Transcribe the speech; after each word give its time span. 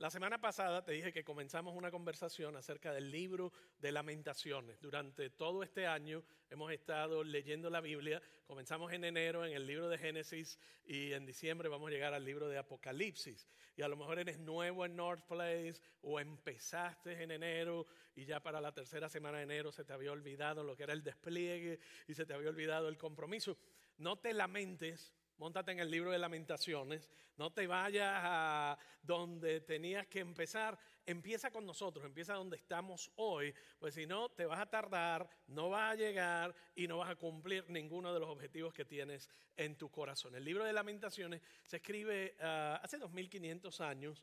La 0.00 0.08
semana 0.08 0.40
pasada 0.40 0.82
te 0.82 0.92
dije 0.92 1.12
que 1.12 1.24
comenzamos 1.24 1.76
una 1.76 1.90
conversación 1.90 2.56
acerca 2.56 2.90
del 2.90 3.10
libro 3.10 3.52
de 3.80 3.92
lamentaciones. 3.92 4.80
Durante 4.80 5.28
todo 5.28 5.62
este 5.62 5.86
año 5.86 6.24
hemos 6.48 6.72
estado 6.72 7.22
leyendo 7.22 7.68
la 7.68 7.82
Biblia. 7.82 8.22
Comenzamos 8.46 8.94
en 8.94 9.04
enero 9.04 9.44
en 9.44 9.52
el 9.52 9.66
libro 9.66 9.90
de 9.90 9.98
Génesis 9.98 10.58
y 10.86 11.12
en 11.12 11.26
diciembre 11.26 11.68
vamos 11.68 11.88
a 11.88 11.90
llegar 11.90 12.14
al 12.14 12.24
libro 12.24 12.48
de 12.48 12.56
Apocalipsis. 12.56 13.46
Y 13.76 13.82
a 13.82 13.88
lo 13.88 13.96
mejor 13.98 14.18
eres 14.18 14.38
nuevo 14.38 14.86
en 14.86 14.96
North 14.96 15.26
Place 15.26 15.82
o 16.00 16.18
empezaste 16.18 17.22
en 17.22 17.32
enero 17.32 17.86
y 18.16 18.24
ya 18.24 18.42
para 18.42 18.62
la 18.62 18.72
tercera 18.72 19.10
semana 19.10 19.36
de 19.36 19.44
enero 19.44 19.70
se 19.70 19.84
te 19.84 19.92
había 19.92 20.12
olvidado 20.12 20.64
lo 20.64 20.78
que 20.78 20.84
era 20.84 20.94
el 20.94 21.02
despliegue 21.02 21.78
y 22.08 22.14
se 22.14 22.24
te 22.24 22.32
había 22.32 22.48
olvidado 22.48 22.88
el 22.88 22.96
compromiso. 22.96 23.58
No 23.98 24.18
te 24.18 24.32
lamentes 24.32 25.12
Móntate 25.40 25.72
en 25.72 25.78
el 25.78 25.90
libro 25.90 26.10
de 26.10 26.18
lamentaciones, 26.18 27.08
no 27.38 27.50
te 27.50 27.66
vayas 27.66 28.12
a 28.14 28.78
donde 29.00 29.62
tenías 29.62 30.06
que 30.06 30.20
empezar, 30.20 30.78
empieza 31.06 31.50
con 31.50 31.64
nosotros, 31.64 32.04
empieza 32.04 32.34
donde 32.34 32.58
estamos 32.58 33.10
hoy, 33.16 33.54
pues 33.78 33.94
si 33.94 34.06
no 34.06 34.28
te 34.28 34.44
vas 34.44 34.60
a 34.60 34.68
tardar, 34.68 35.26
no 35.46 35.70
vas 35.70 35.92
a 35.92 35.94
llegar 35.94 36.54
y 36.74 36.86
no 36.86 36.98
vas 36.98 37.08
a 37.08 37.16
cumplir 37.16 37.64
ninguno 37.70 38.12
de 38.12 38.20
los 38.20 38.28
objetivos 38.28 38.74
que 38.74 38.84
tienes 38.84 39.30
en 39.56 39.78
tu 39.78 39.90
corazón. 39.90 40.34
El 40.34 40.44
libro 40.44 40.62
de 40.62 40.74
lamentaciones 40.74 41.40
se 41.64 41.78
escribe 41.78 42.36
ah, 42.40 42.78
hace 42.82 42.98
2500 42.98 43.80
años, 43.80 44.22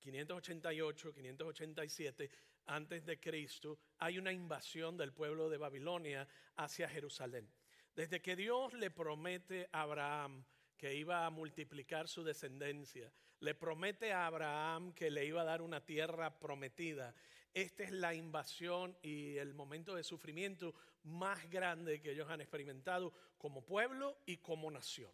588, 0.00 1.14
587 1.14 2.30
antes 2.66 3.06
de 3.06 3.20
Cristo, 3.20 3.78
hay 3.98 4.18
una 4.18 4.32
invasión 4.32 4.96
del 4.96 5.12
pueblo 5.12 5.48
de 5.48 5.58
Babilonia 5.58 6.26
hacia 6.56 6.88
Jerusalén. 6.88 7.48
Desde 7.94 8.22
que 8.22 8.36
Dios 8.36 8.72
le 8.72 8.90
promete 8.90 9.68
a 9.72 9.82
Abraham 9.82 10.44
que 10.78 10.94
iba 10.94 11.26
a 11.26 11.30
multiplicar 11.30 12.08
su 12.08 12.24
descendencia, 12.24 13.12
le 13.40 13.54
promete 13.54 14.12
a 14.12 14.26
Abraham 14.26 14.92
que 14.94 15.10
le 15.10 15.26
iba 15.26 15.42
a 15.42 15.44
dar 15.44 15.60
una 15.60 15.84
tierra 15.84 16.38
prometida. 16.38 17.14
Esta 17.52 17.82
es 17.82 17.90
la 17.90 18.14
invasión 18.14 18.96
y 19.02 19.36
el 19.36 19.52
momento 19.52 19.94
de 19.94 20.04
sufrimiento 20.04 20.74
más 21.04 21.50
grande 21.50 22.00
que 22.00 22.12
ellos 22.12 22.30
han 22.30 22.40
experimentado 22.40 23.12
como 23.36 23.62
pueblo 23.64 24.16
y 24.24 24.38
como 24.38 24.70
nación. 24.70 25.12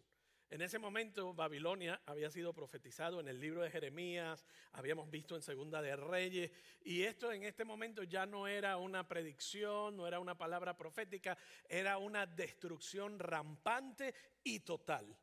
En 0.49 0.63
ese 0.63 0.79
momento 0.79 1.31
Babilonia 1.35 2.01
había 2.07 2.31
sido 2.31 2.53
profetizado 2.53 3.19
en 3.19 3.27
el 3.27 3.39
libro 3.39 3.61
de 3.61 3.69
Jeremías, 3.69 4.43
habíamos 4.71 5.11
visto 5.11 5.35
en 5.35 5.43
Segunda 5.43 5.79
de 5.79 5.95
Reyes, 5.95 6.51
y 6.81 7.03
esto 7.03 7.31
en 7.31 7.43
este 7.43 7.65
momento 7.65 8.01
ya 8.01 8.25
no 8.25 8.47
era 8.47 8.77
una 8.77 9.07
predicción, 9.07 9.95
no 9.95 10.07
era 10.07 10.19
una 10.19 10.35
palabra 10.35 10.75
profética, 10.75 11.37
era 11.67 11.99
una 11.99 12.25
destrucción 12.25 13.19
rampante 13.19 14.15
y 14.43 14.61
total. 14.61 15.15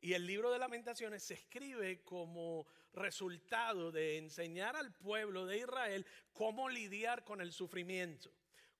Y 0.00 0.12
el 0.12 0.24
libro 0.24 0.52
de 0.52 0.60
lamentaciones 0.60 1.24
se 1.24 1.34
escribe 1.34 2.04
como 2.04 2.68
resultado 2.92 3.90
de 3.90 4.18
enseñar 4.18 4.76
al 4.76 4.92
pueblo 4.92 5.44
de 5.44 5.58
Israel 5.58 6.06
cómo 6.32 6.68
lidiar 6.68 7.24
con 7.24 7.40
el 7.40 7.52
sufrimiento, 7.52 8.30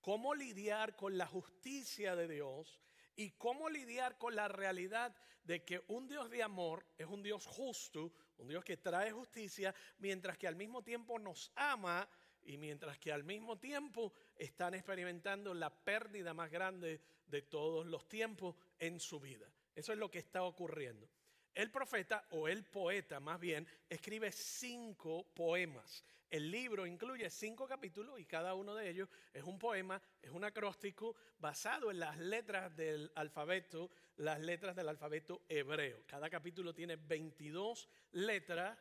cómo 0.01 0.33
lidiar 0.37 0.95
con 0.95 1.19
la 1.19 1.27
justicia 1.27 2.15
de 2.15 2.29
Dios 2.29 2.81
y 3.19 3.33
cómo 3.33 3.69
lidiar 3.69 4.17
con 4.17 4.37
la 4.37 4.47
realidad 4.47 5.13
de 5.43 5.65
que 5.65 5.83
un 5.89 6.07
Dios 6.07 6.31
de 6.31 6.41
amor 6.41 6.87
es 6.97 7.09
un 7.09 7.21
Dios 7.21 7.47
justo, 7.47 8.13
un 8.37 8.47
Dios 8.47 8.63
que 8.63 8.77
trae 8.77 9.11
justicia, 9.11 9.75
mientras 9.99 10.39
que 10.39 10.47
al 10.47 10.55
mismo 10.55 10.85
tiempo 10.85 11.19
nos 11.19 11.51
ama 11.57 12.09
y 12.43 12.57
mientras 12.57 12.97
que 12.99 13.11
al 13.13 13.25
mismo 13.25 13.59
tiempo 13.59 14.13
están 14.37 14.75
experimentando 14.75 15.53
la 15.53 15.69
pérdida 15.69 16.33
más 16.33 16.49
grande 16.49 17.01
de 17.27 17.43
todos 17.43 17.87
los 17.87 18.09
tiempos 18.09 18.55
en 18.79 19.01
su 19.01 19.19
vida. 19.19 19.51
Eso 19.75 19.93
es 19.93 19.99
lo 19.99 20.09
que 20.09 20.21
está 20.21 20.45
ocurriendo. 20.45 21.11
El 21.59 21.73
profeta 21.73 22.25
o 22.31 22.47
el 22.47 22.63
poeta 22.63 23.19
más 23.19 23.41
bien 23.41 23.67
escribe 23.91 24.31
cinco 24.31 25.27
poemas. 25.35 26.05
El 26.31 26.53
libro 26.53 26.87
incluye 26.87 27.29
cinco 27.31 27.67
capítulos 27.67 28.21
y 28.21 28.27
cada 28.27 28.55
uno 28.55 28.77
de 28.77 28.89
ellos 28.89 29.09
es 29.35 29.43
un 29.43 29.59
poema, 29.59 30.01
es 30.23 30.31
un 30.31 30.45
acróstico 30.45 31.17
basado 31.41 31.91
en 31.91 31.99
las 31.99 32.17
letras 32.17 32.77
del 32.77 33.11
alfabeto, 33.17 33.91
las 34.19 34.39
letras 34.39 34.77
del 34.77 34.89
alfabeto 34.89 35.43
hebreo. 35.49 36.05
Cada 36.07 36.31
capítulo 36.31 36.73
tiene 36.73 36.95
22 36.95 37.89
letras, 38.13 38.79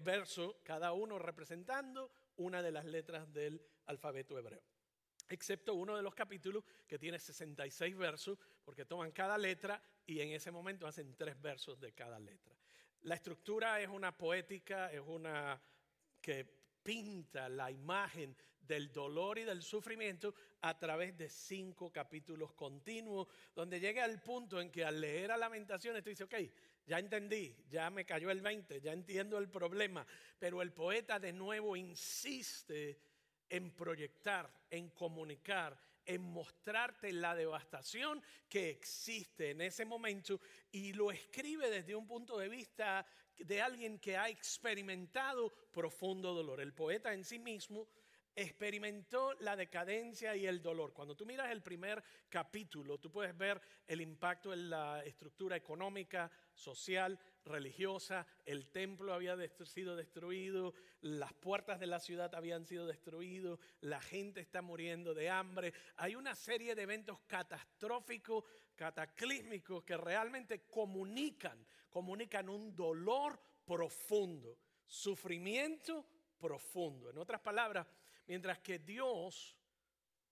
verso, 0.00 0.58
cada 0.64 0.92
uno 0.92 1.20
representando 1.20 2.10
una 2.38 2.62
de 2.62 2.72
las 2.72 2.84
letras 2.84 3.32
del 3.32 3.64
alfabeto 3.84 4.36
hebreo 4.36 4.75
excepto 5.28 5.74
uno 5.74 5.96
de 5.96 6.02
los 6.02 6.14
capítulos 6.14 6.64
que 6.86 6.98
tiene 6.98 7.18
66 7.18 7.96
versos, 7.96 8.38
porque 8.64 8.84
toman 8.84 9.12
cada 9.12 9.36
letra 9.38 9.82
y 10.06 10.20
en 10.20 10.30
ese 10.30 10.50
momento 10.50 10.86
hacen 10.86 11.14
tres 11.16 11.40
versos 11.40 11.80
de 11.80 11.92
cada 11.92 12.18
letra. 12.18 12.56
La 13.02 13.14
estructura 13.14 13.80
es 13.80 13.88
una 13.88 14.16
poética, 14.16 14.90
es 14.92 15.02
una 15.04 15.60
que 16.20 16.44
pinta 16.82 17.48
la 17.48 17.70
imagen 17.70 18.36
del 18.60 18.92
dolor 18.92 19.38
y 19.38 19.44
del 19.44 19.62
sufrimiento 19.62 20.34
a 20.62 20.76
través 20.78 21.16
de 21.16 21.28
cinco 21.28 21.92
capítulos 21.92 22.52
continuos, 22.52 23.28
donde 23.54 23.78
llega 23.78 24.04
el 24.04 24.20
punto 24.20 24.60
en 24.60 24.70
que 24.70 24.84
al 24.84 25.00
leer 25.00 25.30
a 25.30 25.36
lamentaciones 25.36 26.02
tú 26.02 26.10
dices, 26.10 26.26
ok, 26.26 26.34
ya 26.84 26.98
entendí, 26.98 27.56
ya 27.68 27.90
me 27.90 28.04
cayó 28.04 28.30
el 28.30 28.40
20, 28.40 28.80
ya 28.80 28.92
entiendo 28.92 29.38
el 29.38 29.48
problema, 29.48 30.06
pero 30.38 30.62
el 30.62 30.72
poeta 30.72 31.18
de 31.18 31.32
nuevo 31.32 31.76
insiste 31.76 32.98
en 33.48 33.70
proyectar, 33.72 34.50
en 34.70 34.90
comunicar, 34.90 35.78
en 36.04 36.22
mostrarte 36.22 37.12
la 37.12 37.34
devastación 37.34 38.22
que 38.48 38.70
existe 38.70 39.50
en 39.50 39.60
ese 39.60 39.84
momento 39.84 40.40
y 40.70 40.92
lo 40.92 41.10
escribe 41.10 41.68
desde 41.68 41.96
un 41.96 42.06
punto 42.06 42.38
de 42.38 42.48
vista 42.48 43.04
de 43.36 43.60
alguien 43.60 43.98
que 43.98 44.16
ha 44.16 44.28
experimentado 44.28 45.52
profundo 45.72 46.32
dolor. 46.32 46.60
El 46.60 46.72
poeta 46.72 47.12
en 47.12 47.24
sí 47.24 47.38
mismo 47.38 47.88
experimentó 48.34 49.32
la 49.40 49.56
decadencia 49.56 50.36
y 50.36 50.46
el 50.46 50.60
dolor. 50.62 50.92
Cuando 50.92 51.16
tú 51.16 51.24
miras 51.24 51.50
el 51.50 51.62
primer 51.62 52.04
capítulo, 52.28 52.98
tú 52.98 53.10
puedes 53.10 53.36
ver 53.36 53.60
el 53.86 54.02
impacto 54.02 54.52
en 54.52 54.68
la 54.68 55.02
estructura 55.04 55.56
económica, 55.56 56.30
social, 56.52 57.18
religiosa. 57.46 58.26
El 58.44 58.68
templo 58.68 59.14
había 59.14 59.36
sido 59.64 59.96
destruido, 59.96 60.74
las 61.00 61.32
puertas 61.32 61.80
de 61.80 61.86
la 61.86 62.00
ciudad 62.00 62.34
habían 62.34 62.66
sido 62.66 62.86
destruidas, 62.86 63.58
la 63.80 64.00
gente 64.00 64.40
está 64.40 64.62
muriendo 64.62 65.14
de 65.14 65.30
hambre. 65.30 65.72
Hay 65.96 66.14
una 66.14 66.34
serie 66.34 66.74
de 66.74 66.82
eventos 66.82 67.20
catastróficos, 67.26 68.44
cataclísmicos 68.74 69.84
que 69.84 69.96
realmente 69.96 70.66
comunican, 70.66 71.66
comunican 71.88 72.48
un 72.48 72.74
dolor 72.74 73.40
profundo, 73.64 74.58
sufrimiento 74.86 76.06
profundo. 76.38 77.10
En 77.10 77.18
otras 77.18 77.40
palabras, 77.40 77.86
mientras 78.26 78.58
que 78.58 78.78
Dios 78.78 79.56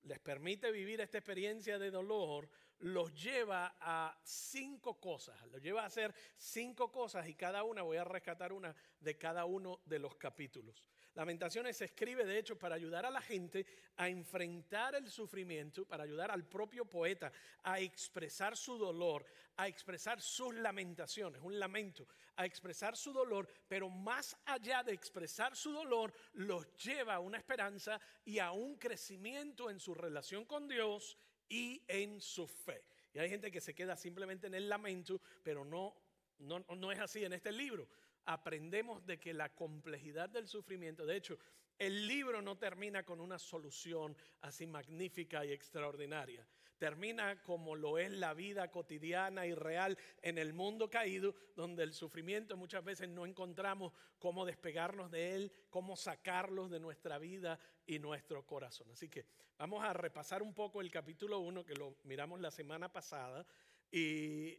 les 0.02 0.18
permite 0.18 0.70
vivir 0.70 1.00
esta 1.00 1.18
experiencia 1.18 1.78
de 1.78 1.90
dolor, 1.90 2.48
los 2.84 3.14
lleva 3.14 3.76
a 3.80 4.14
cinco 4.22 5.00
cosas, 5.00 5.40
los 5.50 5.62
lleva 5.62 5.82
a 5.82 5.86
hacer 5.86 6.14
cinco 6.36 6.92
cosas 6.92 7.26
y 7.26 7.34
cada 7.34 7.62
una, 7.62 7.80
voy 7.80 7.96
a 7.96 8.04
rescatar 8.04 8.52
una 8.52 8.76
de 9.00 9.16
cada 9.16 9.46
uno 9.46 9.80
de 9.86 9.98
los 9.98 10.16
capítulos. 10.16 10.84
Lamentaciones 11.14 11.78
se 11.78 11.86
escribe 11.86 12.26
de 12.26 12.38
hecho 12.38 12.58
para 12.58 12.74
ayudar 12.74 13.06
a 13.06 13.10
la 13.10 13.22
gente 13.22 13.64
a 13.96 14.10
enfrentar 14.10 14.96
el 14.96 15.08
sufrimiento, 15.08 15.86
para 15.86 16.04
ayudar 16.04 16.30
al 16.30 16.44
propio 16.44 16.84
poeta 16.84 17.32
a 17.62 17.80
expresar 17.80 18.54
su 18.54 18.76
dolor, 18.76 19.24
a 19.56 19.66
expresar 19.66 20.20
sus 20.20 20.54
lamentaciones, 20.54 21.40
un 21.40 21.58
lamento, 21.58 22.06
a 22.36 22.44
expresar 22.44 22.98
su 22.98 23.14
dolor, 23.14 23.48
pero 23.66 23.88
más 23.88 24.36
allá 24.44 24.82
de 24.82 24.92
expresar 24.92 25.56
su 25.56 25.72
dolor, 25.72 26.12
los 26.34 26.70
lleva 26.76 27.14
a 27.14 27.20
una 27.20 27.38
esperanza 27.38 27.98
y 28.26 28.40
a 28.40 28.52
un 28.52 28.76
crecimiento 28.76 29.70
en 29.70 29.80
su 29.80 29.94
relación 29.94 30.44
con 30.44 30.68
Dios 30.68 31.16
y 31.54 31.84
en 31.86 32.20
su 32.20 32.48
fe. 32.48 32.84
Y 33.12 33.20
hay 33.20 33.28
gente 33.30 33.52
que 33.52 33.60
se 33.60 33.76
queda 33.76 33.96
simplemente 33.96 34.48
en 34.48 34.54
el 34.54 34.68
lamento, 34.68 35.20
pero 35.44 35.64
no, 35.64 35.94
no, 36.38 36.64
no 36.76 36.90
es 36.90 36.98
así 36.98 37.24
en 37.24 37.32
este 37.32 37.52
libro. 37.52 37.88
Aprendemos 38.24 39.06
de 39.06 39.20
que 39.20 39.32
la 39.32 39.54
complejidad 39.54 40.28
del 40.28 40.48
sufrimiento, 40.48 41.06
de 41.06 41.16
hecho, 41.16 41.38
el 41.78 42.08
libro 42.08 42.42
no 42.42 42.58
termina 42.58 43.04
con 43.04 43.20
una 43.20 43.38
solución 43.38 44.16
así 44.40 44.66
magnífica 44.66 45.44
y 45.44 45.52
extraordinaria. 45.52 46.44
Termina 46.84 47.40
como 47.40 47.76
lo 47.76 47.96
es 47.96 48.10
la 48.10 48.34
vida 48.34 48.70
cotidiana 48.70 49.46
y 49.46 49.54
real 49.54 49.96
en 50.20 50.36
el 50.36 50.52
mundo 50.52 50.90
caído, 50.90 51.34
donde 51.56 51.82
el 51.82 51.94
sufrimiento 51.94 52.58
muchas 52.58 52.84
veces 52.84 53.08
no 53.08 53.24
encontramos 53.24 53.94
cómo 54.18 54.44
despegarnos 54.44 55.10
de 55.10 55.34
él, 55.34 55.52
cómo 55.70 55.96
sacarlos 55.96 56.70
de 56.70 56.80
nuestra 56.80 57.16
vida 57.16 57.58
y 57.86 57.98
nuestro 57.98 58.44
corazón. 58.44 58.90
Así 58.90 59.08
que 59.08 59.24
vamos 59.56 59.82
a 59.82 59.94
repasar 59.94 60.42
un 60.42 60.52
poco 60.52 60.82
el 60.82 60.90
capítulo 60.90 61.38
1 61.38 61.64
que 61.64 61.74
lo 61.74 61.96
miramos 62.02 62.38
la 62.42 62.50
semana 62.50 62.92
pasada 62.92 63.46
y 63.90 64.54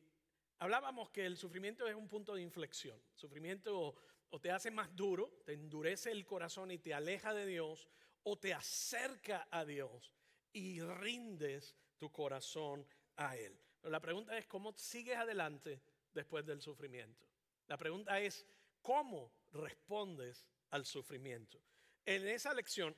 Hablábamos 0.57 1.11
que 1.11 1.27
el 1.27 1.37
sufrimiento 1.37 1.87
es 1.87 1.93
un 1.93 2.07
punto 2.07 2.33
de 2.33 2.41
inflexión. 2.41 2.99
Sufrimiento 3.13 3.93
o 4.31 4.41
te 4.41 4.49
hace 4.49 4.71
más 4.71 4.95
duro, 4.95 5.41
te 5.45 5.53
endurece 5.53 6.11
el 6.11 6.25
corazón 6.25 6.71
y 6.71 6.79
te 6.79 6.91
aleja 6.91 7.35
de 7.35 7.45
Dios, 7.45 7.87
o 8.23 8.35
te 8.35 8.51
acerca 8.51 9.47
a 9.51 9.63
Dios 9.63 10.11
y 10.53 10.79
rindes 10.79 11.75
tu 11.97 12.11
corazón 12.11 12.85
a 13.17 13.35
Él. 13.37 13.59
Pero 13.81 13.91
la 13.91 13.99
pregunta 13.99 14.37
es, 14.37 14.45
¿cómo 14.47 14.73
sigues 14.73 15.17
adelante 15.17 15.81
después 16.13 16.45
del 16.45 16.61
sufrimiento? 16.61 17.25
La 17.67 17.77
pregunta 17.77 18.19
es, 18.19 18.45
¿cómo 18.81 19.31
respondes 19.55 20.47
al 20.71 20.85
sufrimiento. 20.85 21.59
En 22.05 22.27
esa 22.27 22.53
lección 22.53 22.95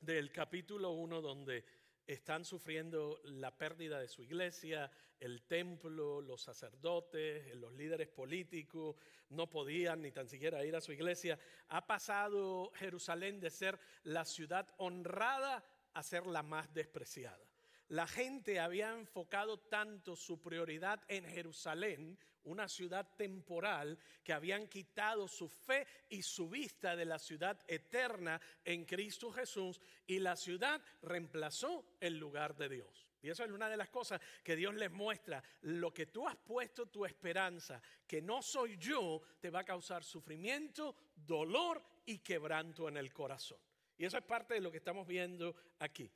del 0.00 0.30
capítulo 0.30 0.92
1 0.92 1.20
donde 1.20 1.64
están 2.06 2.44
sufriendo 2.44 3.20
la 3.24 3.56
pérdida 3.56 4.00
de 4.00 4.08
su 4.08 4.22
iglesia, 4.22 4.90
el 5.18 5.42
templo, 5.42 6.20
los 6.20 6.42
sacerdotes, 6.42 7.54
los 7.56 7.72
líderes 7.74 8.08
políticos, 8.08 8.96
no 9.30 9.48
podían 9.48 10.02
ni 10.02 10.10
tan 10.10 10.28
siquiera 10.28 10.64
ir 10.64 10.74
a 10.74 10.80
su 10.80 10.92
iglesia. 10.92 11.38
Ha 11.68 11.86
pasado 11.86 12.72
Jerusalén 12.76 13.38
de 13.38 13.50
ser 13.50 13.78
la 14.04 14.24
ciudad 14.24 14.66
honrada 14.78 15.64
a 15.92 16.02
ser 16.02 16.26
la 16.26 16.42
más 16.42 16.72
despreciada. 16.72 17.49
La 17.90 18.06
gente 18.06 18.60
había 18.60 18.92
enfocado 18.92 19.58
tanto 19.58 20.14
su 20.14 20.40
prioridad 20.40 21.02
en 21.08 21.24
Jerusalén, 21.24 22.16
una 22.44 22.68
ciudad 22.68 23.16
temporal, 23.16 23.98
que 24.22 24.32
habían 24.32 24.68
quitado 24.68 25.26
su 25.26 25.48
fe 25.48 25.84
y 26.08 26.22
su 26.22 26.48
vista 26.48 26.94
de 26.94 27.04
la 27.04 27.18
ciudad 27.18 27.58
eterna 27.66 28.40
en 28.64 28.84
Cristo 28.84 29.32
Jesús 29.32 29.80
y 30.06 30.20
la 30.20 30.36
ciudad 30.36 30.80
reemplazó 31.02 31.96
el 31.98 32.16
lugar 32.16 32.54
de 32.54 32.68
Dios. 32.68 33.08
Y 33.22 33.28
eso 33.28 33.42
es 33.44 33.50
una 33.50 33.68
de 33.68 33.76
las 33.76 33.90
cosas 33.90 34.20
que 34.44 34.54
Dios 34.54 34.72
les 34.76 34.92
muestra. 34.92 35.42
Lo 35.62 35.92
que 35.92 36.06
tú 36.06 36.28
has 36.28 36.36
puesto 36.36 36.86
tu 36.86 37.04
esperanza, 37.04 37.82
que 38.06 38.22
no 38.22 38.40
soy 38.40 38.76
yo, 38.76 39.20
te 39.40 39.50
va 39.50 39.60
a 39.60 39.64
causar 39.64 40.04
sufrimiento, 40.04 40.94
dolor 41.16 41.82
y 42.06 42.20
quebranto 42.20 42.88
en 42.88 42.98
el 42.98 43.12
corazón. 43.12 43.58
Y 43.98 44.04
eso 44.04 44.16
es 44.16 44.24
parte 44.24 44.54
de 44.54 44.60
lo 44.60 44.70
que 44.70 44.78
estamos 44.78 45.08
viendo 45.08 45.56
aquí. 45.80 46.08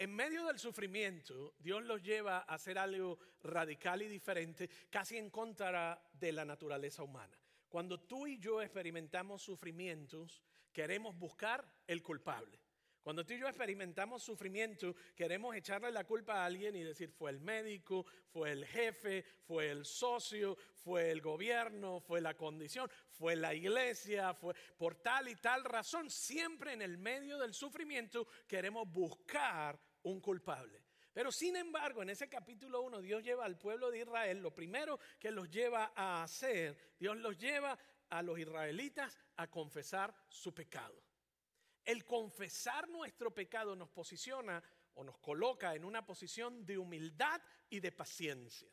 En 0.00 0.14
medio 0.14 0.46
del 0.46 0.58
sufrimiento, 0.58 1.52
Dios 1.58 1.82
los 1.84 2.02
lleva 2.02 2.38
a 2.38 2.54
hacer 2.54 2.78
algo 2.78 3.18
radical 3.42 4.00
y 4.00 4.08
diferente, 4.08 4.70
casi 4.88 5.18
en 5.18 5.28
contra 5.28 6.02
de 6.14 6.32
la 6.32 6.46
naturaleza 6.46 7.02
humana. 7.02 7.38
Cuando 7.68 8.00
tú 8.00 8.26
y 8.26 8.38
yo 8.38 8.62
experimentamos 8.62 9.42
sufrimientos, 9.42 10.40
queremos 10.72 11.18
buscar 11.18 11.70
el 11.86 12.02
culpable. 12.02 12.58
Cuando 13.02 13.26
tú 13.26 13.34
y 13.34 13.40
yo 13.40 13.46
experimentamos 13.46 14.22
sufrimiento, 14.22 14.94
queremos 15.14 15.54
echarle 15.54 15.92
la 15.92 16.04
culpa 16.04 16.36
a 16.36 16.46
alguien 16.46 16.76
y 16.76 16.82
decir, 16.82 17.10
fue 17.10 17.30
el 17.30 17.40
médico, 17.40 18.06
fue 18.24 18.52
el 18.52 18.64
jefe, 18.64 19.22
fue 19.42 19.70
el 19.70 19.84
socio, 19.84 20.56
fue 20.76 21.10
el 21.10 21.20
gobierno, 21.20 22.00
fue 22.00 22.22
la 22.22 22.38
condición, 22.38 22.90
fue 23.10 23.36
la 23.36 23.54
iglesia, 23.54 24.32
fue 24.32 24.54
por 24.78 24.94
tal 24.94 25.28
y 25.28 25.36
tal 25.36 25.62
razón. 25.62 26.08
Siempre 26.08 26.72
en 26.72 26.80
el 26.80 26.96
medio 26.96 27.36
del 27.36 27.52
sufrimiento 27.52 28.26
queremos 28.46 28.90
buscar 28.90 29.78
un 30.02 30.20
culpable. 30.20 30.82
Pero 31.12 31.32
sin 31.32 31.56
embargo, 31.56 32.02
en 32.02 32.10
ese 32.10 32.28
capítulo 32.28 32.82
1, 32.82 33.00
Dios 33.00 33.22
lleva 33.22 33.44
al 33.44 33.58
pueblo 33.58 33.90
de 33.90 34.00
Israel, 34.00 34.38
lo 34.38 34.54
primero 34.54 34.98
que 35.18 35.30
los 35.30 35.50
lleva 35.50 35.92
a 35.94 36.22
hacer, 36.22 36.76
Dios 36.98 37.16
los 37.16 37.36
lleva 37.36 37.76
a 38.10 38.22
los 38.22 38.38
israelitas 38.38 39.18
a 39.36 39.48
confesar 39.48 40.14
su 40.28 40.54
pecado. 40.54 41.02
El 41.84 42.04
confesar 42.04 42.88
nuestro 42.88 43.34
pecado 43.34 43.74
nos 43.74 43.88
posiciona 43.88 44.62
o 44.94 45.02
nos 45.02 45.18
coloca 45.18 45.74
en 45.74 45.84
una 45.84 46.04
posición 46.04 46.64
de 46.64 46.78
humildad 46.78 47.40
y 47.68 47.80
de 47.80 47.92
paciencia. 47.92 48.70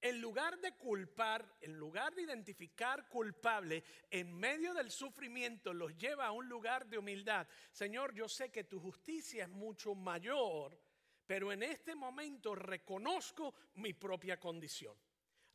En 0.00 0.20
lugar 0.20 0.58
de 0.60 0.72
culpar, 0.72 1.56
en 1.60 1.76
lugar 1.76 2.14
de 2.14 2.22
identificar 2.22 3.08
culpable, 3.08 3.82
en 4.10 4.32
medio 4.34 4.74
del 4.74 4.90
sufrimiento 4.90 5.72
los 5.72 5.96
lleva 5.96 6.26
a 6.26 6.32
un 6.32 6.48
lugar 6.48 6.86
de 6.86 6.98
humildad. 6.98 7.46
Señor, 7.72 8.14
yo 8.14 8.28
sé 8.28 8.50
que 8.50 8.64
tu 8.64 8.78
justicia 8.78 9.44
es 9.44 9.50
mucho 9.50 9.94
mayor, 9.94 10.78
pero 11.26 11.50
en 11.50 11.62
este 11.62 11.94
momento 11.94 12.54
reconozco 12.54 13.54
mi 13.76 13.94
propia 13.94 14.38
condición. 14.38 14.96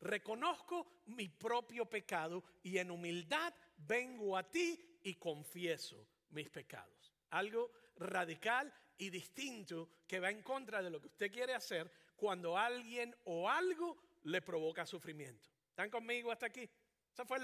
Reconozco 0.00 1.02
mi 1.06 1.28
propio 1.28 1.88
pecado 1.88 2.42
y 2.64 2.78
en 2.78 2.90
humildad 2.90 3.54
vengo 3.76 4.36
a 4.36 4.50
ti 4.50 4.98
y 5.04 5.14
confieso 5.14 6.08
mis 6.30 6.50
pecados. 6.50 7.14
Algo 7.30 7.70
radical 7.96 8.72
y 8.98 9.10
distinto 9.10 9.88
que 10.06 10.18
va 10.18 10.30
en 10.30 10.42
contra 10.42 10.82
de 10.82 10.90
lo 10.90 11.00
que 11.00 11.06
usted 11.06 11.32
quiere 11.32 11.54
hacer 11.54 11.90
cuando 12.16 12.58
alguien 12.58 13.14
o 13.24 13.48
algo 13.48 14.11
le 14.24 14.42
provoca 14.42 14.86
sufrimiento. 14.86 15.48
¿Están 15.68 15.90
conmigo 15.90 16.30
hasta 16.30 16.46
aquí? 16.46 16.68
Ese 17.12 17.24
fue 17.24 17.38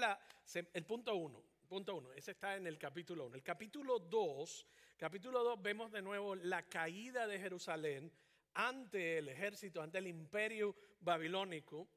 el 0.73 0.85
punto 0.85 1.15
uno. 1.15 1.43
Punto 1.67 1.95
uno, 1.95 2.11
ese 2.13 2.31
está 2.31 2.55
en 2.55 2.65
el 2.65 2.79
capítulo 2.79 3.27
uno. 3.27 3.35
El 3.35 3.43
capítulo 3.43 3.99
dos, 3.99 4.65
capítulo 4.97 5.43
dos 5.43 5.61
vemos 5.61 5.91
de 5.91 6.01
nuevo 6.01 6.35
la 6.35 6.63
caída 6.63 7.27
de 7.27 7.39
Jerusalén 7.39 8.11
ante 8.55 9.19
el 9.19 9.29
ejército, 9.29 9.79
ante 9.81 9.99
el 9.99 10.07
imperio 10.07 10.75
babilónico. 10.99 11.87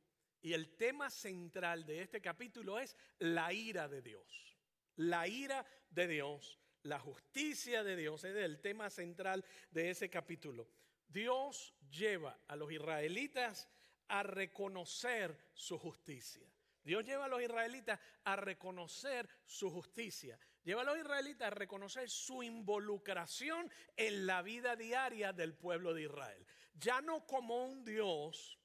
Y 0.43 0.52
el 0.52 0.76
tema 0.76 1.08
central 1.08 1.87
de 1.87 2.02
este 2.02 2.20
capítulo 2.20 2.79
es 2.79 2.96
la 3.20 3.52
ira 3.52 3.88
de 3.88 4.02
Dios. 4.02 4.58
La 4.96 5.26
ira 5.26 5.64
de 5.88 6.06
Dios, 6.06 6.58
la 6.82 6.99
justicia 6.99 7.82
de 7.82 7.96
Dios, 7.96 8.25
es 8.25 8.37
el 8.37 8.61
tema 8.61 8.90
central 8.90 9.43
de 9.70 9.88
ese 9.88 10.11
capítulo. 10.11 10.69
Dios 11.08 11.75
lleva 11.90 12.38
a 12.46 12.56
los 12.56 12.70
israelitas 12.70 13.70
a 14.12 14.23
reconocer 14.23 15.37
su 15.55 15.79
justicia. 15.79 16.47
Dios 16.85 17.03
lleva 17.03 17.25
a 17.25 17.29
los 17.29 17.41
israelitas 17.41 17.99
a 18.25 18.37
reconocer 18.37 19.26
su 19.47 19.70
justicia. 19.70 20.38
Lleva 20.62 20.82
a 20.82 20.85
los 20.85 20.99
israelitas 20.99 21.47
a 21.47 21.50
reconocer 21.50 22.11
su 22.11 22.43
involucración 22.43 23.70
en 23.97 24.26
la 24.26 24.43
vida 24.43 24.76
diaria 24.76 25.32
del 25.32 25.55
pueblo 25.55 25.94
de 25.94 26.03
Israel. 26.03 26.47
Ya 26.75 27.00
no 27.00 27.26
como 27.26 27.64
un 27.64 27.85
Dios 27.87 28.59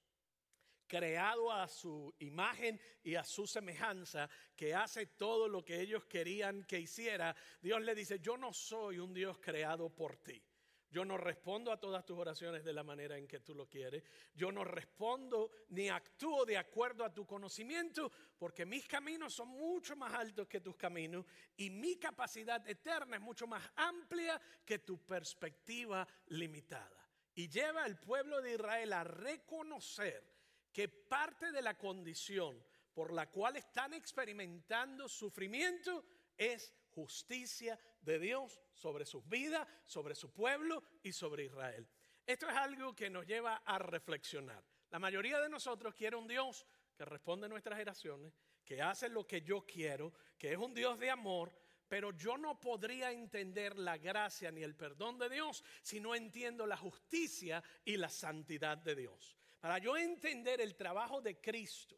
creado 0.85 1.51
a 1.51 1.69
su 1.69 2.13
imagen 2.19 2.79
y 3.03 3.15
a 3.15 3.23
su 3.23 3.47
semejanza, 3.47 4.29
que 4.53 4.75
hace 4.75 5.05
todo 5.05 5.47
lo 5.47 5.63
que 5.63 5.79
ellos 5.79 6.05
querían 6.05 6.65
que 6.65 6.79
hiciera, 6.79 7.35
Dios 7.61 7.81
le 7.81 7.95
dice, 7.95 8.19
yo 8.19 8.38
no 8.38 8.51
soy 8.51 9.00
un 9.00 9.13
Dios 9.13 9.38
creado 9.39 9.89
por 9.89 10.17
ti. 10.17 10.43
Yo 10.89 11.04
no 11.04 11.18
respondo 11.18 11.72
a 11.72 11.80
todas 11.80 12.06
tus 12.06 12.18
oraciones 12.18 12.63
de 12.63 12.74
la 12.74 12.84
manera 12.84 13.18
en 13.18 13.28
que 13.28 13.42
tú 13.42 13.54
lo 13.54 13.68
quieres. 13.68 14.04
Yo 14.34 14.51
no 14.51 14.63
respondo 14.63 15.51
ni 15.69 15.89
actúo 15.89 16.45
de 16.45 16.57
acuerdo 16.57 17.04
a 17.04 17.13
tu 17.13 17.25
conocimiento, 17.25 18.12
porque 18.38 18.66
mis 18.66 18.88
caminos 18.88 19.34
son 19.34 19.50
mucho 19.50 19.95
más 19.95 20.13
altos 20.13 20.48
que 20.48 20.62
tus 20.62 20.78
caminos 20.78 21.25
y 21.57 21.69
mi 21.69 21.98
capacidad 21.98 22.68
eterna 22.69 23.18
es 23.18 23.22
mucho 23.22 23.48
más 23.48 23.63
amplia 23.75 24.42
que 24.66 24.80
tu 24.80 25.06
perspectiva 25.06 26.07
limitada. 26.28 27.06
Y 27.36 27.50
lleva 27.50 27.84
al 27.84 28.00
pueblo 28.00 28.42
de 28.42 28.54
Israel 28.54 28.94
a 28.94 29.04
reconocer 29.04 30.24
que 30.72 30.88
parte 30.88 31.51
de 31.51 31.62
la 31.62 31.78
condición 31.78 32.63
por 32.94 33.13
la 33.13 33.30
cual 33.30 33.57
están 33.57 33.94
experimentando 33.94 35.07
sufrimiento 35.07 36.04
es 36.38 36.74
justicia 36.89 37.78
de 38.07 38.18
Dios 38.19 38.59
sobre 38.74 39.05
sus 39.05 39.27
vidas, 39.27 39.67
sobre 39.86 40.15
su 40.15 40.34
pueblo 40.34 40.81
y 41.03 41.12
sobre 41.12 41.43
Israel. 41.43 41.88
Esto 42.25 42.50
es 42.50 42.55
algo 42.55 42.96
que 42.96 43.10
nos 43.10 43.27
lleva 43.27 43.58
a 43.58 43.77
reflexionar. 43.77 44.63
La 44.89 44.98
mayoría 44.98 45.39
de 45.39 45.50
nosotros 45.50 45.93
quiere 45.93 46.15
un 46.15 46.27
Dios 46.27 46.65
que 46.96 47.05
responde 47.05 47.46
a 47.46 47.50
nuestras 47.50 47.79
oraciones, 47.79 48.34
que 48.65 48.81
hace 48.81 49.10
lo 49.10 49.27
que 49.27 49.41
yo 49.41 49.65
quiero, 49.65 50.13
que 50.38 50.53
es 50.53 50.58
un 50.58 50.74
Dios 50.74 50.98
de 50.98 51.10
amor, 51.10 51.53
pero 51.88 52.12
yo 52.12 52.38
no 52.38 52.60
podría 52.60 53.12
entender 53.12 53.77
la 53.77 53.98
gracia 53.98 54.51
ni 54.51 54.63
el 54.63 54.75
perdón 54.75 55.17
de 55.20 55.29
Dios 55.29 55.63
si 55.81 56.00
no 56.00 56.15
entiendo 56.15 56.65
la 56.65 56.77
justicia 56.77 57.63
y 57.86 57.98
la 57.98 58.10
santidad 58.10 58.77
de 58.77 58.96
Dios. 58.96 59.38
Para 59.60 59.77
yo 59.79 59.98
entender 59.98 60.62
el 60.62 60.75
trabajo 60.75 61.22
de 61.22 61.39
Cristo, 61.39 61.98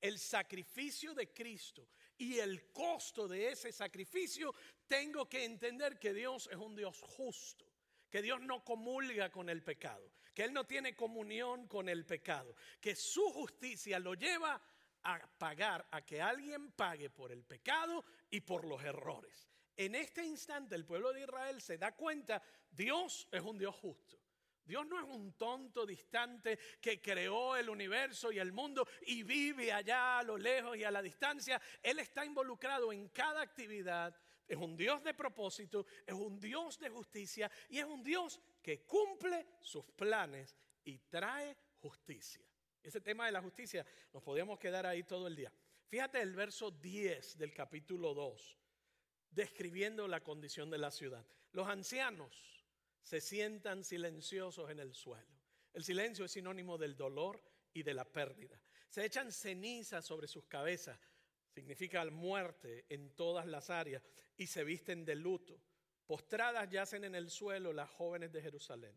el 0.00 0.18
sacrificio 0.18 1.14
de 1.14 1.32
Cristo 1.32 1.88
y 2.18 2.38
el 2.40 2.72
costo 2.72 3.28
de 3.28 3.50
ese 3.50 3.72
sacrificio, 3.72 4.54
tengo 4.86 5.28
que 5.28 5.44
entender 5.44 5.98
que 5.98 6.12
Dios 6.12 6.48
es 6.50 6.58
un 6.58 6.74
Dios 6.74 7.00
justo, 7.00 7.64
que 8.10 8.20
Dios 8.20 8.40
no 8.40 8.64
comulga 8.64 9.30
con 9.30 9.48
el 9.48 9.62
pecado, 9.62 10.10
que 10.34 10.44
Él 10.44 10.52
no 10.52 10.66
tiene 10.66 10.96
comunión 10.96 11.68
con 11.68 11.88
el 11.88 12.04
pecado, 12.04 12.54
que 12.80 12.96
su 12.96 13.30
justicia 13.30 13.98
lo 13.98 14.14
lleva 14.14 14.60
a 15.04 15.18
pagar, 15.38 15.86
a 15.92 16.04
que 16.04 16.20
alguien 16.20 16.72
pague 16.72 17.08
por 17.08 17.30
el 17.30 17.44
pecado 17.44 18.04
y 18.30 18.40
por 18.40 18.64
los 18.64 18.82
errores. 18.82 19.48
En 19.76 19.94
este 19.94 20.24
instante 20.24 20.74
el 20.74 20.84
pueblo 20.84 21.12
de 21.12 21.22
Israel 21.22 21.62
se 21.62 21.78
da 21.78 21.94
cuenta, 21.94 22.42
Dios 22.70 23.28
es 23.30 23.42
un 23.42 23.58
Dios 23.58 23.76
justo. 23.76 24.18
Dios 24.68 24.86
no 24.86 24.98
es 24.98 25.06
un 25.06 25.32
tonto 25.32 25.86
distante 25.86 26.58
que 26.78 27.00
creó 27.00 27.56
el 27.56 27.70
universo 27.70 28.30
y 28.30 28.38
el 28.38 28.52
mundo 28.52 28.86
y 29.06 29.22
vive 29.22 29.72
allá 29.72 30.18
a 30.18 30.22
lo 30.22 30.36
lejos 30.36 30.76
y 30.76 30.84
a 30.84 30.90
la 30.90 31.00
distancia. 31.00 31.58
Él 31.82 31.98
está 32.00 32.22
involucrado 32.22 32.92
en 32.92 33.08
cada 33.08 33.40
actividad. 33.40 34.14
Es 34.46 34.58
un 34.58 34.76
Dios 34.76 35.02
de 35.02 35.14
propósito, 35.14 35.86
es 36.06 36.12
un 36.12 36.38
Dios 36.38 36.78
de 36.78 36.90
justicia 36.90 37.50
y 37.70 37.78
es 37.78 37.86
un 37.86 38.02
Dios 38.02 38.38
que 38.62 38.84
cumple 38.84 39.46
sus 39.60 39.86
planes 39.92 40.54
y 40.84 40.98
trae 40.98 41.56
justicia. 41.80 42.44
Ese 42.82 43.00
tema 43.00 43.24
de 43.24 43.32
la 43.32 43.40
justicia 43.40 43.86
nos 44.12 44.22
podríamos 44.22 44.58
quedar 44.58 44.84
ahí 44.84 45.02
todo 45.02 45.28
el 45.28 45.36
día. 45.36 45.52
Fíjate 45.88 46.20
el 46.20 46.34
verso 46.34 46.70
10 46.70 47.38
del 47.38 47.54
capítulo 47.54 48.12
2, 48.12 48.58
describiendo 49.30 50.06
la 50.06 50.22
condición 50.22 50.68
de 50.68 50.76
la 50.76 50.90
ciudad. 50.90 51.24
Los 51.52 51.66
ancianos 51.68 52.57
se 53.08 53.22
sientan 53.22 53.84
silenciosos 53.84 54.68
en 54.70 54.80
el 54.80 54.92
suelo. 54.92 55.40
El 55.72 55.82
silencio 55.82 56.26
es 56.26 56.32
sinónimo 56.32 56.76
del 56.76 56.94
dolor 56.94 57.42
y 57.72 57.82
de 57.82 57.94
la 57.94 58.04
pérdida. 58.04 58.60
Se 58.90 59.02
echan 59.02 59.32
cenizas 59.32 60.04
sobre 60.04 60.28
sus 60.28 60.44
cabezas 60.44 60.98
significa 61.58 62.04
muerte 62.10 62.84
en 62.88 63.10
todas 63.16 63.46
las 63.46 63.70
áreas, 63.70 64.02
y 64.36 64.46
se 64.46 64.62
visten 64.62 65.04
de 65.06 65.16
luto. 65.16 65.58
Postradas 66.06 66.70
yacen 66.70 67.04
en 67.04 67.14
el 67.14 67.30
suelo 67.30 67.72
las 67.72 67.90
jóvenes 67.90 68.30
de 68.30 68.42
Jerusalén. 68.42 68.94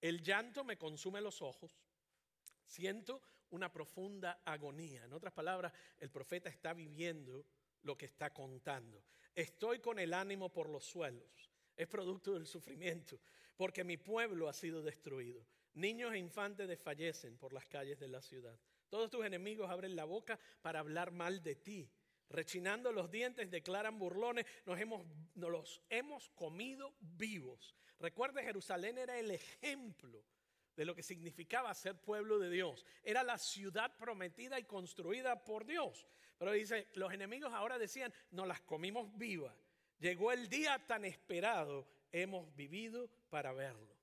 El 0.00 0.22
llanto 0.22 0.64
me 0.64 0.78
consume 0.78 1.20
los 1.20 1.42
ojos. 1.42 1.82
Siento 2.64 3.20
una 3.50 3.72
profunda 3.72 4.40
agonía. 4.44 5.04
En 5.04 5.12
otras 5.12 5.34
palabras, 5.34 5.72
el 5.98 6.10
profeta 6.10 6.48
está 6.48 6.72
viviendo 6.72 7.44
lo 7.82 7.98
que 7.98 8.06
está 8.06 8.32
contando. 8.32 9.04
Estoy 9.34 9.80
con 9.80 9.98
el 9.98 10.14
ánimo 10.14 10.50
por 10.50 10.70
los 10.70 10.84
suelos. 10.84 11.50
Es 11.76 11.88
producto 11.88 12.34
del 12.34 12.46
sufrimiento, 12.46 13.20
porque 13.58 13.84
mi 13.84 13.96
pueblo 13.96 14.48
ha 14.48 14.52
sido 14.54 14.82
destruido. 14.82 15.44
Niños 15.74 16.14
e 16.14 16.18
infantes 16.18 16.68
desfallecen 16.68 17.36
por 17.36 17.52
las 17.52 17.66
calles 17.66 17.98
de 17.98 18.08
la 18.08 18.22
ciudad. 18.22 18.58
Todos 18.88 19.10
tus 19.10 19.26
enemigos 19.26 19.68
abren 19.68 19.96
la 19.96 20.04
boca 20.04 20.38
para 20.62 20.78
hablar 20.78 21.10
mal 21.10 21.42
de 21.42 21.56
ti. 21.56 21.90
Rechinando 22.30 22.92
los 22.92 23.10
dientes, 23.10 23.50
declaran 23.50 23.98
burlones, 23.98 24.46
nos, 24.64 24.78
hemos, 24.80 25.04
los 25.34 25.82
hemos 25.90 26.28
comido 26.30 26.94
vivos. 27.00 27.74
Recuerde, 27.98 28.44
Jerusalén 28.44 28.96
era 28.96 29.18
el 29.18 29.32
ejemplo 29.32 30.24
de 30.76 30.84
lo 30.84 30.94
que 30.94 31.02
significaba 31.02 31.74
ser 31.74 32.00
pueblo 32.00 32.38
de 32.38 32.50
Dios. 32.50 32.86
Era 33.02 33.24
la 33.24 33.38
ciudad 33.38 33.96
prometida 33.96 34.60
y 34.60 34.64
construida 34.64 35.44
por 35.44 35.66
Dios. 35.66 36.06
Pero 36.38 36.52
dice, 36.52 36.86
los 36.94 37.12
enemigos 37.12 37.52
ahora 37.52 37.76
decían, 37.76 38.14
nos 38.30 38.46
las 38.46 38.60
comimos 38.60 39.16
vivas. 39.18 39.56
Llegó 39.98 40.30
el 40.30 40.48
día 40.48 40.78
tan 40.86 41.04
esperado, 41.04 41.88
hemos 42.12 42.54
vivido 42.54 43.10
para 43.30 43.52
verlo. 43.52 43.96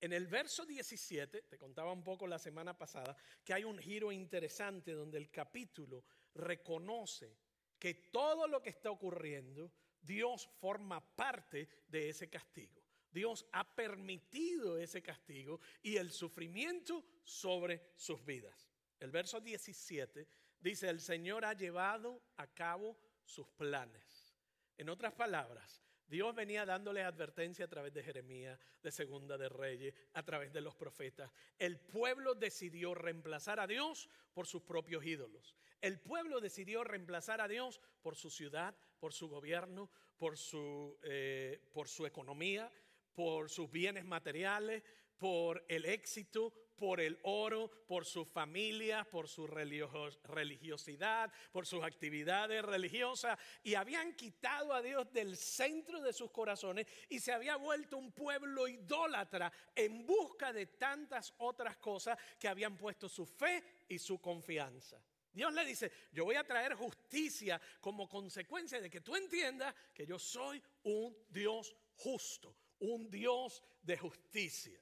En 0.00 0.12
el 0.12 0.26
verso 0.26 0.66
17, 0.66 1.42
te 1.42 1.58
contaba 1.58 1.92
un 1.92 2.02
poco 2.02 2.26
la 2.26 2.38
semana 2.38 2.76
pasada, 2.76 3.16
que 3.44 3.54
hay 3.54 3.62
un 3.62 3.78
giro 3.78 4.10
interesante 4.10 4.92
donde 4.92 5.18
el 5.18 5.30
capítulo 5.30 6.04
reconoce 6.34 7.36
que 7.78 7.94
todo 7.94 8.48
lo 8.48 8.60
que 8.60 8.70
está 8.70 8.90
ocurriendo, 8.90 9.72
Dios 10.00 10.48
forma 10.60 11.00
parte 11.00 11.68
de 11.88 12.08
ese 12.08 12.28
castigo. 12.28 12.82
Dios 13.12 13.46
ha 13.52 13.74
permitido 13.74 14.78
ese 14.78 15.02
castigo 15.02 15.60
y 15.82 15.96
el 15.96 16.10
sufrimiento 16.10 17.04
sobre 17.22 17.92
sus 17.94 18.24
vidas. 18.24 18.72
El 18.98 19.10
verso 19.10 19.40
17 19.40 20.26
dice, 20.58 20.88
el 20.88 21.00
Señor 21.00 21.44
ha 21.44 21.52
llevado 21.52 22.22
a 22.36 22.46
cabo 22.46 22.98
sus 23.24 23.48
planes. 23.48 24.34
En 24.78 24.88
otras 24.88 25.12
palabras, 25.12 25.82
Dios 26.12 26.34
venía 26.34 26.66
dándole 26.66 27.02
advertencia 27.02 27.64
a 27.64 27.68
través 27.68 27.94
de 27.94 28.02
Jeremías, 28.02 28.60
de 28.82 28.92
Segunda 28.92 29.38
de 29.38 29.48
Reyes, 29.48 29.94
a 30.12 30.22
través 30.22 30.52
de 30.52 30.60
los 30.60 30.74
profetas. 30.74 31.32
El 31.58 31.80
pueblo 31.80 32.34
decidió 32.34 32.94
reemplazar 32.94 33.58
a 33.58 33.66
Dios 33.66 34.10
por 34.34 34.46
sus 34.46 34.60
propios 34.60 35.06
ídolos. 35.06 35.56
El 35.80 35.98
pueblo 35.98 36.42
decidió 36.42 36.84
reemplazar 36.84 37.40
a 37.40 37.48
Dios 37.48 37.80
por 38.02 38.14
su 38.14 38.28
ciudad, 38.28 38.76
por 39.00 39.14
su 39.14 39.30
gobierno, 39.30 39.88
por 40.18 40.36
su, 40.36 40.98
eh, 41.02 41.66
por 41.72 41.88
su 41.88 42.04
economía, 42.04 42.70
por 43.14 43.48
sus 43.48 43.70
bienes 43.70 44.04
materiales, 44.04 44.82
por 45.16 45.64
el 45.66 45.86
éxito, 45.86 46.52
por 46.76 47.00
el 47.00 47.18
oro, 47.22 47.70
por 47.86 48.04
su 48.04 48.24
familia, 48.24 49.04
por 49.04 49.28
su 49.28 49.46
religiosidad, 49.46 51.32
por 51.52 51.66
sus 51.66 51.82
actividades 51.82 52.62
religiosas, 52.62 53.38
y 53.62 53.74
habían 53.74 54.14
quitado 54.14 54.72
a 54.72 54.82
Dios 54.82 55.12
del 55.12 55.36
centro 55.36 56.00
de 56.00 56.12
sus 56.12 56.30
corazones 56.30 56.86
y 57.08 57.20
se 57.20 57.32
había 57.32 57.56
vuelto 57.56 57.96
un 57.96 58.12
pueblo 58.12 58.68
idólatra 58.68 59.52
en 59.74 60.06
busca 60.06 60.52
de 60.52 60.66
tantas 60.66 61.34
otras 61.38 61.76
cosas 61.76 62.18
que 62.38 62.48
habían 62.48 62.76
puesto 62.76 63.08
su 63.08 63.26
fe 63.26 63.62
y 63.88 63.98
su 63.98 64.20
confianza. 64.20 65.02
Dios 65.32 65.52
le 65.54 65.64
dice, 65.64 65.90
yo 66.12 66.24
voy 66.24 66.36
a 66.36 66.44
traer 66.44 66.74
justicia 66.74 67.60
como 67.80 68.08
consecuencia 68.08 68.80
de 68.80 68.90
que 68.90 69.00
tú 69.00 69.16
entiendas 69.16 69.74
que 69.94 70.06
yo 70.06 70.18
soy 70.18 70.62
un 70.82 71.16
Dios 71.30 71.74
justo, 71.96 72.54
un 72.80 73.10
Dios 73.10 73.62
de 73.82 73.96
justicia. 73.96 74.78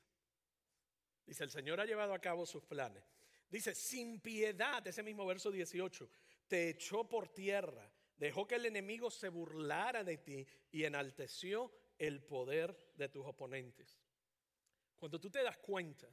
Dice, 1.31 1.45
el 1.45 1.51
Señor 1.51 1.81
ha 1.81 1.87
llevado 1.87 2.13
a 2.13 2.19
cabo 2.19 2.45
sus 2.45 2.65
planes. 2.65 3.05
Dice, 3.49 3.73
sin 3.73 4.19
piedad, 4.19 4.85
ese 4.85 5.05
mismo 5.05 5.25
verso 5.25 5.53
18, 5.53 6.11
te 6.49 6.71
echó 6.71 7.09
por 7.09 7.29
tierra, 7.29 7.89
dejó 8.17 8.49
que 8.49 8.57
el 8.57 8.67
enemigo 8.67 9.13
se 9.13 9.29
burlara 9.29 10.03
de 10.03 10.17
ti 10.17 10.45
y 10.73 10.83
enalteció 10.83 11.71
el 11.97 12.25
poder 12.25 12.77
de 12.97 13.09
tus 13.11 13.25
oponentes. 13.25 13.97
Cuando 14.99 15.21
tú 15.21 15.31
te 15.31 15.45
das 15.45 15.57
cuenta 15.59 16.09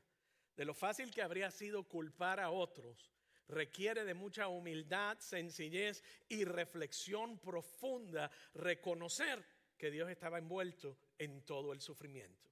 de 0.55 0.65
lo 0.65 0.75
fácil 0.75 1.09
que 1.09 1.23
habría 1.23 1.49
sido 1.49 1.87
culpar 1.87 2.39
a 2.39 2.51
otros, 2.51 3.11
requiere 3.47 4.05
de 4.05 4.13
mucha 4.13 4.47
humildad, 4.47 5.17
sencillez 5.17 6.03
y 6.29 6.45
reflexión 6.45 7.39
profunda 7.39 8.29
reconocer 8.53 9.43
que 9.79 9.89
Dios 9.89 10.11
estaba 10.11 10.37
envuelto 10.37 10.99
en 11.17 11.43
todo 11.43 11.73
el 11.73 11.81
sufrimiento 11.81 12.47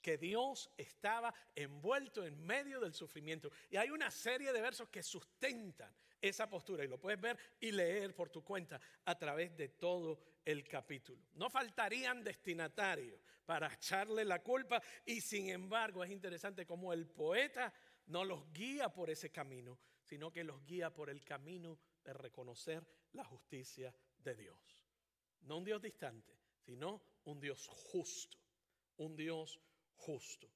que 0.00 0.18
Dios 0.18 0.70
estaba 0.76 1.34
envuelto 1.54 2.24
en 2.24 2.38
medio 2.44 2.80
del 2.80 2.94
sufrimiento. 2.94 3.50
Y 3.70 3.76
hay 3.76 3.90
una 3.90 4.10
serie 4.10 4.52
de 4.52 4.60
versos 4.60 4.88
que 4.88 5.02
sustentan 5.02 5.94
esa 6.20 6.48
postura 6.48 6.84
y 6.84 6.88
lo 6.88 6.98
puedes 6.98 7.20
ver 7.20 7.38
y 7.60 7.70
leer 7.70 8.14
por 8.14 8.30
tu 8.30 8.42
cuenta 8.42 8.80
a 9.04 9.16
través 9.16 9.56
de 9.56 9.68
todo 9.68 10.20
el 10.44 10.66
capítulo. 10.66 11.22
No 11.34 11.50
faltarían 11.50 12.24
destinatarios 12.24 13.20
para 13.44 13.72
echarle 13.72 14.24
la 14.24 14.42
culpa 14.42 14.82
y 15.04 15.20
sin 15.20 15.50
embargo 15.50 16.02
es 16.02 16.10
interesante 16.10 16.66
cómo 16.66 16.92
el 16.92 17.06
poeta 17.06 17.72
no 18.06 18.24
los 18.24 18.50
guía 18.52 18.88
por 18.88 19.10
ese 19.10 19.30
camino, 19.30 19.78
sino 20.02 20.32
que 20.32 20.44
los 20.44 20.64
guía 20.64 20.92
por 20.92 21.10
el 21.10 21.24
camino 21.24 21.78
de 22.02 22.12
reconocer 22.12 22.86
la 23.12 23.24
justicia 23.24 23.94
de 24.18 24.34
Dios. 24.34 24.84
No 25.42 25.58
un 25.58 25.64
Dios 25.64 25.80
distante, 25.80 26.38
sino 26.58 27.02
un 27.24 27.40
Dios 27.40 27.68
justo, 27.68 28.38
un 28.96 29.14
Dios 29.16 29.60
justo. 29.98 30.48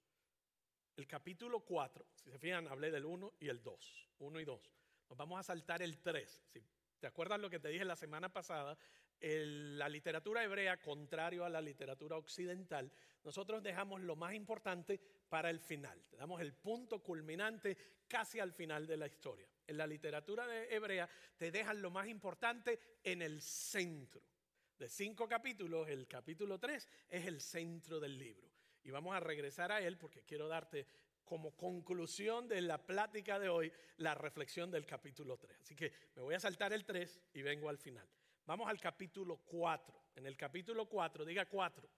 El 0.97 1.07
capítulo 1.07 1.61
4, 1.61 2.07
si 2.15 2.31
se 2.31 2.39
fijan, 2.39 2.69
hablé 2.69 2.91
del 2.91 3.05
1 3.05 3.35
y 3.41 3.49
el 3.49 3.63
2, 3.63 4.11
1 4.19 4.41
y 4.41 4.45
2. 4.45 4.73
Nos 5.09 5.19
vamos 5.19 5.41
a 5.41 5.43
saltar 5.43 5.83
el 5.83 5.99
3. 5.99 6.45
Si 6.53 6.63
te 6.99 7.07
acuerdas 7.07 7.41
lo 7.41 7.51
que 7.51 7.59
te 7.59 7.69
dije 7.69 7.85
la 7.85 7.97
semana 7.97 8.29
pasada, 8.29 8.77
la 9.21 9.89
literatura 9.89 10.43
hebrea, 10.43 10.81
contrario 10.81 11.45
a 11.45 11.49
la 11.49 11.61
literatura 11.61 12.17
occidental, 12.17 12.93
nosotros 13.25 13.63
dejamos 13.63 14.01
lo 14.01 14.17
más 14.17 14.35
importante 14.35 15.01
para 15.29 15.49
el 15.49 15.61
final. 15.61 16.03
Te 16.09 16.17
damos 16.17 16.41
el 16.41 16.55
punto 16.55 17.03
culminante 17.03 17.77
casi 18.09 18.41
al 18.41 18.53
final 18.53 18.87
de 18.87 18.97
la 18.97 19.07
historia. 19.07 19.49
En 19.67 19.77
la 19.77 19.87
literatura 19.87 20.47
de 20.47 20.75
hebrea 20.75 21.09
te 21.37 21.51
dejan 21.51 21.81
lo 21.81 21.91
más 21.91 22.09
importante 22.09 22.79
en 23.03 23.23
el 23.23 23.41
centro. 23.41 24.23
De 24.77 24.89
cinco 24.89 25.29
capítulos, 25.29 25.89
el 25.89 26.09
capítulo 26.09 26.59
3 26.59 26.89
es 27.09 27.27
el 27.27 27.41
centro 27.41 28.01
del 28.01 28.19
libro. 28.19 28.52
Y 28.85 28.91
vamos 28.91 29.15
a 29.15 29.21
regresar 29.21 29.73
a 29.73 29.81
él 29.81 29.97
porque 29.97 30.23
quiero 30.23 30.49
darte 30.49 30.87
como 31.25 31.57
conclusión 31.57 32.49
de 32.49 32.61
la 32.61 32.79
plática 32.85 33.39
de 33.39 33.49
hoy 33.49 33.73
la 33.99 34.15
reflexión 34.15 34.71
del 34.71 34.85
capítulo 34.85 35.39
3. 35.39 35.61
Así 35.61 35.75
que 35.75 35.93
me 36.17 36.23
voy 36.23 36.35
a 36.35 36.41
saltar 36.41 36.73
el 36.73 36.85
3 36.85 37.21
y 37.35 37.43
vengo 37.43 37.69
al 37.69 37.79
final. 37.79 38.07
Vamos 38.45 38.69
al 38.69 38.81
capítulo 38.81 39.39
4. 39.39 40.03
En 40.17 40.27
el 40.27 40.37
capítulo 40.37 40.89
4, 40.89 41.25
diga 41.25 41.47
4. 41.47 41.89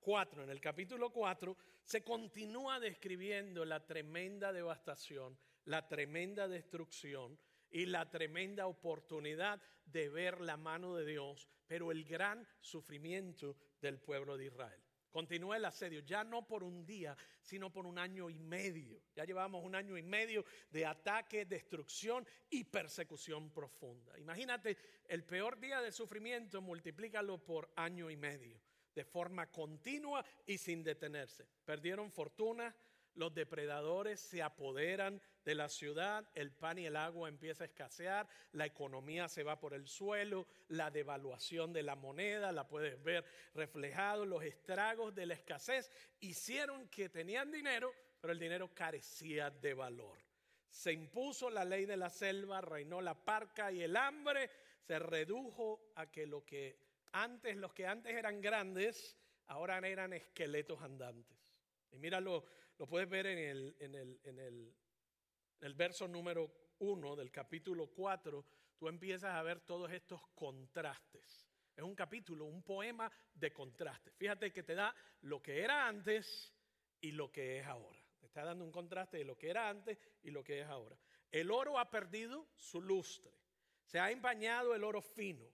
4. 0.00 0.44
En 0.44 0.50
el 0.50 0.60
capítulo 0.60 1.10
4 1.10 1.56
se 1.82 2.02
continúa 2.02 2.80
describiendo 2.80 3.64
la 3.64 3.86
tremenda 3.86 4.52
devastación, 4.52 5.38
la 5.64 5.86
tremenda 5.88 6.48
destrucción 6.48 7.38
y 7.70 7.86
la 7.86 8.10
tremenda 8.10 8.66
oportunidad 8.66 9.60
de 9.84 10.08
ver 10.08 10.40
la 10.40 10.56
mano 10.56 10.96
de 10.96 11.06
Dios, 11.06 11.48
pero 11.66 11.92
el 11.92 12.04
gran 12.04 12.46
sufrimiento 12.60 13.56
del 13.80 13.98
pueblo 13.98 14.36
de 14.36 14.46
Israel. 14.46 14.87
Continúa 15.10 15.56
el 15.56 15.64
asedio, 15.64 16.00
ya 16.00 16.22
no 16.22 16.46
por 16.46 16.62
un 16.62 16.84
día, 16.84 17.16
sino 17.40 17.72
por 17.72 17.86
un 17.86 17.98
año 17.98 18.28
y 18.28 18.38
medio. 18.38 19.02
Ya 19.14 19.24
llevamos 19.24 19.64
un 19.64 19.74
año 19.74 19.96
y 19.96 20.02
medio 20.02 20.44
de 20.70 20.84
ataque, 20.84 21.46
destrucción 21.46 22.26
y 22.50 22.64
persecución 22.64 23.50
profunda. 23.50 24.18
Imagínate, 24.18 24.76
el 25.06 25.24
peor 25.24 25.58
día 25.58 25.80
de 25.80 25.92
sufrimiento, 25.92 26.60
multiplícalo 26.60 27.38
por 27.38 27.70
año 27.76 28.10
y 28.10 28.16
medio, 28.16 28.60
de 28.94 29.04
forma 29.04 29.50
continua 29.50 30.24
y 30.46 30.58
sin 30.58 30.82
detenerse. 30.82 31.48
Perdieron 31.64 32.12
fortuna, 32.12 32.74
los 33.18 33.34
depredadores 33.34 34.20
se 34.20 34.42
apoderan 34.42 35.20
de 35.44 35.56
la 35.56 35.68
ciudad, 35.68 36.24
el 36.34 36.52
pan 36.52 36.78
y 36.78 36.86
el 36.86 36.94
agua 36.94 37.28
empieza 37.28 37.64
a 37.64 37.66
escasear, 37.66 38.28
la 38.52 38.64
economía 38.64 39.28
se 39.28 39.42
va 39.42 39.58
por 39.58 39.74
el 39.74 39.88
suelo, 39.88 40.46
la 40.68 40.90
devaluación 40.90 41.72
de 41.72 41.82
la 41.82 41.96
moneda, 41.96 42.52
la 42.52 42.68
puedes 42.68 43.02
ver 43.02 43.24
reflejado, 43.54 44.24
los 44.24 44.44
estragos 44.44 45.14
de 45.16 45.26
la 45.26 45.34
escasez 45.34 45.90
hicieron 46.20 46.88
que 46.88 47.08
tenían 47.08 47.50
dinero, 47.50 47.92
pero 48.20 48.32
el 48.32 48.38
dinero 48.38 48.72
carecía 48.72 49.50
de 49.50 49.74
valor. 49.74 50.16
Se 50.70 50.92
impuso 50.92 51.50
la 51.50 51.64
ley 51.64 51.86
de 51.86 51.96
la 51.96 52.10
selva, 52.10 52.60
reinó 52.60 53.00
la 53.00 53.14
parca 53.14 53.72
y 53.72 53.82
el 53.82 53.96
hambre 53.96 54.48
se 54.86 55.00
redujo 55.00 55.90
a 55.96 56.08
que 56.08 56.24
lo 56.24 56.44
que 56.44 56.78
antes, 57.10 57.56
los 57.56 57.74
que 57.74 57.86
antes 57.86 58.14
eran 58.14 58.40
grandes, 58.40 59.16
ahora 59.46 59.78
eran 59.78 60.12
esqueletos 60.12 60.80
andantes. 60.82 61.36
Y 61.90 61.98
míralo 61.98 62.32
lo 62.32 62.44
puedes 62.86 63.08
ver 63.08 63.26
en 63.26 63.38
el, 63.38 63.76
en 63.80 63.94
el, 63.94 64.20
en 64.24 64.38
el, 64.38 64.74
el 65.60 65.74
verso 65.74 66.06
número 66.06 66.52
1 66.78 67.16
del 67.16 67.30
capítulo 67.30 67.88
4, 67.88 68.44
tú 68.76 68.88
empiezas 68.88 69.34
a 69.34 69.42
ver 69.42 69.60
todos 69.60 69.90
estos 69.90 70.20
contrastes. 70.34 71.48
Es 71.76 71.82
un 71.82 71.94
capítulo, 71.94 72.44
un 72.44 72.62
poema 72.62 73.10
de 73.34 73.52
contrastes. 73.52 74.12
Fíjate 74.16 74.52
que 74.52 74.62
te 74.62 74.74
da 74.74 74.94
lo 75.22 75.40
que 75.40 75.62
era 75.62 75.86
antes 75.86 76.52
y 77.00 77.12
lo 77.12 77.30
que 77.30 77.58
es 77.58 77.66
ahora. 77.66 77.98
Te 78.18 78.26
está 78.26 78.44
dando 78.44 78.64
un 78.64 78.72
contraste 78.72 79.18
de 79.18 79.24
lo 79.24 79.38
que 79.38 79.50
era 79.50 79.68
antes 79.68 79.98
y 80.22 80.30
lo 80.30 80.42
que 80.42 80.60
es 80.60 80.66
ahora. 80.66 80.98
El 81.30 81.50
oro 81.50 81.78
ha 81.78 81.90
perdido 81.90 82.48
su 82.56 82.80
lustre. 82.80 83.32
Se 83.84 84.00
ha 84.00 84.10
empañado 84.10 84.74
el 84.74 84.84
oro 84.84 85.00
fino. 85.00 85.46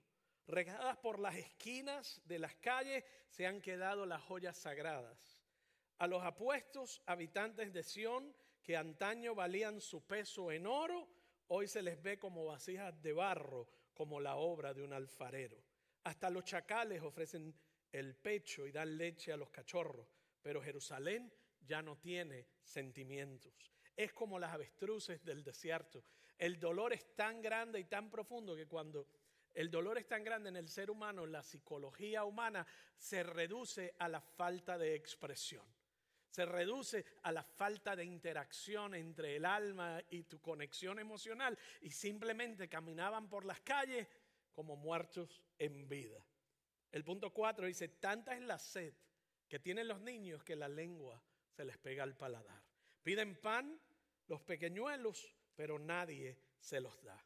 Regadas 0.47 0.97
por 0.97 1.19
las 1.19 1.35
esquinas 1.35 2.21
de 2.25 2.39
las 2.39 2.55
calles 2.55 3.03
se 3.29 3.47
han 3.47 3.61
quedado 3.61 4.05
las 4.05 4.21
joyas 4.21 4.57
sagradas. 4.57 5.34
A 5.97 6.07
los 6.07 6.23
apuestos 6.23 7.01
habitantes 7.05 7.71
de 7.71 7.81
Sión, 7.81 8.35
que 8.61 8.75
antaño 8.75 9.33
valían 9.33 9.79
su 9.79 10.05
peso 10.05 10.51
en 10.51 10.67
oro, 10.67 11.07
hoy 11.47 11.67
se 11.67 11.81
les 11.81 12.01
ve 12.01 12.19
como 12.19 12.45
vasijas 12.45 13.01
de 13.01 13.13
barro, 13.13 13.69
como 13.93 14.19
la 14.19 14.35
obra 14.35 14.73
de 14.73 14.83
un 14.83 14.91
alfarero. 14.91 15.63
Hasta 16.03 16.29
los 16.29 16.43
chacales 16.43 17.01
ofrecen 17.01 17.55
el 17.91 18.15
pecho 18.15 18.67
y 18.67 18.73
dan 18.73 18.97
leche 18.97 19.31
a 19.31 19.37
los 19.37 19.49
cachorros, 19.49 20.07
pero 20.41 20.61
Jerusalén 20.61 21.31
ya 21.61 21.81
no 21.81 21.97
tiene 21.97 22.47
sentimientos. 22.61 23.53
Es 23.95 24.11
como 24.11 24.37
las 24.37 24.51
avestruces 24.51 25.23
del 25.23 25.43
desierto. 25.43 26.03
El 26.37 26.59
dolor 26.59 26.91
es 26.91 27.15
tan 27.15 27.41
grande 27.41 27.79
y 27.79 27.85
tan 27.85 28.09
profundo 28.09 28.53
que 28.53 28.67
cuando 28.67 29.07
el 29.53 29.71
dolor 29.71 29.97
es 29.97 30.07
tan 30.07 30.25
grande 30.25 30.49
en 30.49 30.57
el 30.57 30.67
ser 30.67 30.91
humano, 30.91 31.25
la 31.25 31.41
psicología 31.41 32.25
humana 32.25 32.67
se 32.97 33.23
reduce 33.23 33.95
a 33.97 34.09
la 34.09 34.19
falta 34.19 34.77
de 34.77 34.95
expresión. 34.95 35.74
Se 36.35 36.45
reduce 36.45 37.05
a 37.23 37.31
la 37.31 37.43
falta 37.43 37.95
de 37.95 38.03
interacción 38.03 38.93
entre 38.93 39.37
el 39.37 39.45
alma 39.45 40.03
y 40.09 40.23
tu 40.23 40.41
conexión 40.41 40.99
emocional 40.99 41.57
y 41.79 41.91
simplemente 41.91 42.67
caminaban 42.67 43.29
por 43.29 43.45
las 43.45 43.61
calles 43.61 44.05
como 44.51 44.75
muertos 44.75 45.41
en 45.57 45.87
vida. 45.87 46.21
El 46.91 47.05
punto 47.05 47.31
cuatro 47.31 47.67
dice, 47.67 47.87
tanta 47.87 48.35
es 48.35 48.41
la 48.41 48.59
sed 48.59 48.93
que 49.47 49.59
tienen 49.59 49.87
los 49.87 50.01
niños 50.01 50.43
que 50.43 50.57
la 50.57 50.67
lengua 50.67 51.23
se 51.51 51.63
les 51.63 51.77
pega 51.77 52.03
al 52.03 52.17
paladar. 52.17 52.61
Piden 53.01 53.39
pan 53.39 53.79
los 54.27 54.41
pequeñuelos, 54.41 55.33
pero 55.55 55.79
nadie 55.79 56.37
se 56.59 56.81
los 56.81 57.01
da. 57.01 57.17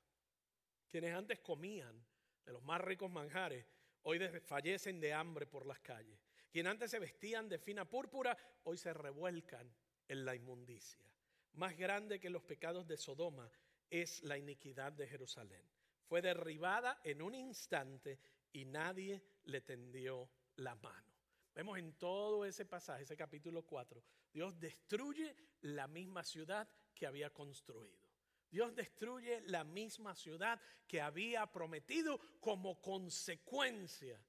Quienes 0.87 1.15
antes 1.15 1.39
comían 1.39 1.99
de 2.45 2.53
los 2.53 2.61
más 2.61 2.79
ricos 2.79 3.09
manjares, 3.09 3.65
hoy 4.03 4.19
fallecen 4.45 4.99
de 4.99 5.13
hambre 5.13 5.47
por 5.47 5.65
las 5.65 5.79
calles. 5.79 6.28
Quienes 6.51 6.71
antes 6.71 6.91
se 6.91 6.99
vestían 6.99 7.47
de 7.47 7.59
fina 7.59 7.85
púrpura, 7.85 8.37
hoy 8.63 8.77
se 8.77 8.93
revuelcan 8.93 9.71
en 10.07 10.25
la 10.25 10.35
inmundicia. 10.35 11.05
Más 11.53 11.77
grande 11.77 12.19
que 12.19 12.29
los 12.29 12.43
pecados 12.43 12.87
de 12.87 12.97
Sodoma 12.97 13.49
es 13.89 14.23
la 14.23 14.37
iniquidad 14.37 14.91
de 14.93 15.07
Jerusalén. 15.07 15.63
Fue 16.07 16.21
derribada 16.21 16.99
en 17.03 17.21
un 17.21 17.35
instante 17.35 18.19
y 18.51 18.65
nadie 18.65 19.21
le 19.43 19.61
tendió 19.61 20.29
la 20.55 20.75
mano. 20.75 21.07
Vemos 21.53 21.77
en 21.77 21.93
todo 21.93 22.45
ese 22.45 22.65
pasaje, 22.65 23.03
ese 23.03 23.17
capítulo 23.17 23.63
4, 23.63 24.01
Dios 24.31 24.59
destruye 24.59 25.35
la 25.61 25.87
misma 25.87 26.23
ciudad 26.23 26.67
que 26.95 27.05
había 27.05 27.31
construido. 27.31 27.99
Dios 28.49 28.75
destruye 28.75 29.41
la 29.41 29.63
misma 29.63 30.15
ciudad 30.15 30.59
que 30.87 31.01
había 31.01 31.45
prometido 31.51 32.19
como 32.39 32.81
consecuencia 32.81 34.19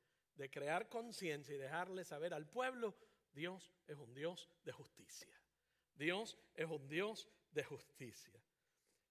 de 0.40 0.50
crear 0.50 0.88
conciencia 0.88 1.54
y 1.54 1.58
dejarle 1.58 2.02
saber 2.02 2.32
al 2.32 2.46
pueblo, 2.46 2.96
Dios 3.32 3.74
es 3.86 3.96
un 3.96 4.14
Dios 4.14 4.48
de 4.64 4.72
justicia. 4.72 5.38
Dios 5.94 6.38
es 6.54 6.64
un 6.64 6.88
Dios 6.88 7.28
de 7.52 7.62
justicia. 7.62 8.42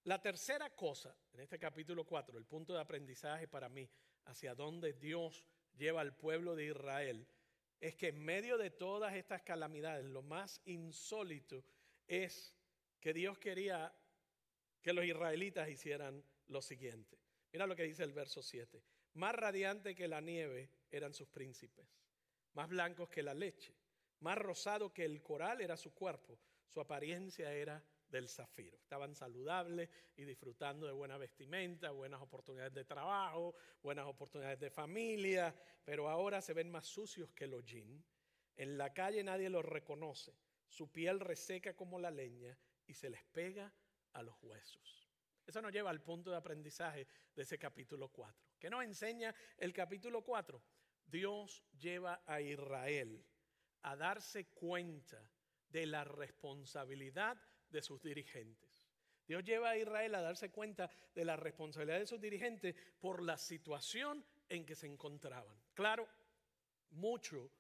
La 0.06 0.20
tercera 0.20 0.72
cosa, 0.72 1.16
en 1.34 1.42
este 1.42 1.60
capítulo 1.60 2.04
4, 2.04 2.36
el 2.36 2.46
punto 2.46 2.74
de 2.74 2.82
aprendizaje 2.82 3.48
para 3.48 3.70
mí, 3.70 3.88
hacia 4.26 4.56
dónde 4.56 4.94
Dios 4.94 5.46
lleva 5.78 6.02
al 6.02 6.16
pueblo 6.16 6.56
de 6.56 6.66
Israel, 6.66 7.28
es 7.80 7.96
que 7.96 8.08
en 8.08 8.20
medio 8.20 8.58
de 8.58 8.72
todas 8.72 9.14
estas 9.14 9.44
calamidades, 9.44 10.06
lo 10.06 10.24
más 10.24 10.62
insólito 10.66 11.64
es 12.08 12.56
que 13.00 13.14
Dios 13.14 13.38
quería 13.38 13.94
que 14.82 14.94
los 14.94 15.06
israelitas 15.06 15.70
hicieran 15.70 16.24
lo 16.48 16.64
siguiente. 16.64 17.20
Mira 17.52 17.68
lo 17.68 17.76
que 17.76 17.84
dice 17.84 18.04
el 18.04 18.14
verso 18.14 18.42
7. 18.42 18.82
Más 19.14 19.36
radiante 19.36 19.96
que 19.96 20.08
la 20.08 20.22
nieve 20.22 20.70
eran 20.92 21.14
sus 21.14 21.28
príncipes, 21.28 21.88
más 22.54 22.70
blancos 22.70 23.10
que 23.10 23.24
la 23.24 23.34
leche, 23.34 23.76
más 24.20 24.38
rosado 24.38 24.94
que 24.94 25.06
el 25.06 25.22
coral 25.22 25.62
era 25.62 25.78
su 25.78 25.94
cuerpo, 25.94 26.40
su 26.68 26.80
apariencia 26.80 27.54
era 27.54 27.84
del 28.10 28.28
zafiro. 28.28 28.78
Estaban 28.78 29.16
saludables 29.16 29.90
y 30.18 30.26
disfrutando 30.26 30.86
de 30.88 30.94
buena 30.94 31.18
vestimenta, 31.18 31.92
buenas 31.92 32.22
oportunidades 32.22 32.74
de 32.74 32.86
trabajo, 32.86 33.56
buenas 33.82 34.06
oportunidades 34.06 34.60
de 34.60 34.70
familia, 34.70 35.56
pero 35.84 36.10
ahora 36.10 36.42
se 36.42 36.54
ven 36.54 36.70
más 36.70 36.86
sucios 36.86 37.32
que 37.34 37.48
los 37.48 37.64
jeans. 37.66 38.04
En 38.56 38.78
la 38.78 38.94
calle 38.94 39.24
nadie 39.24 39.50
los 39.50 39.64
reconoce. 39.64 40.34
Su 40.68 40.92
piel 40.92 41.20
reseca 41.20 41.76
como 41.76 42.00
la 42.00 42.12
leña 42.12 42.58
y 42.86 42.94
se 42.94 43.10
les 43.10 43.24
pega 43.26 43.74
a 44.14 44.22
los 44.22 44.36
huesos. 44.42 45.08
Eso 45.46 45.62
nos 45.62 45.72
lleva 45.72 45.90
al 45.90 46.02
punto 46.02 46.30
de 46.30 46.38
aprendizaje 46.38 47.08
de 47.36 47.42
ese 47.42 47.58
capítulo 47.58 48.10
4. 48.10 48.49
¿Qué 48.60 48.70
nos 48.70 48.84
enseña 48.84 49.34
el 49.58 49.74
capítulo 49.74 50.22
4? 50.22 50.62
Dios 51.06 51.64
lleva 51.80 52.22
a 52.26 52.42
Israel 52.42 53.26
a 53.84 53.96
darse 53.96 54.50
cuenta 54.50 55.32
de 55.70 55.86
la 55.86 56.04
responsabilidad 56.04 57.38
de 57.70 57.82
sus 57.82 58.02
dirigentes. 58.02 58.70
Dios 59.26 59.44
lleva 59.44 59.70
a 59.70 59.78
Israel 59.78 60.14
a 60.16 60.22
darse 60.22 60.52
cuenta 60.52 60.90
de 61.16 61.24
la 61.24 61.38
responsabilidad 61.38 62.00
de 62.00 62.08
sus 62.08 62.20
dirigentes 62.20 62.76
por 63.00 63.22
la 63.24 63.38
situación 63.38 64.26
en 64.50 64.66
que 64.66 64.76
se 64.76 64.88
encontraban. 64.88 65.56
Claro, 65.74 66.10
mucho 66.90 67.52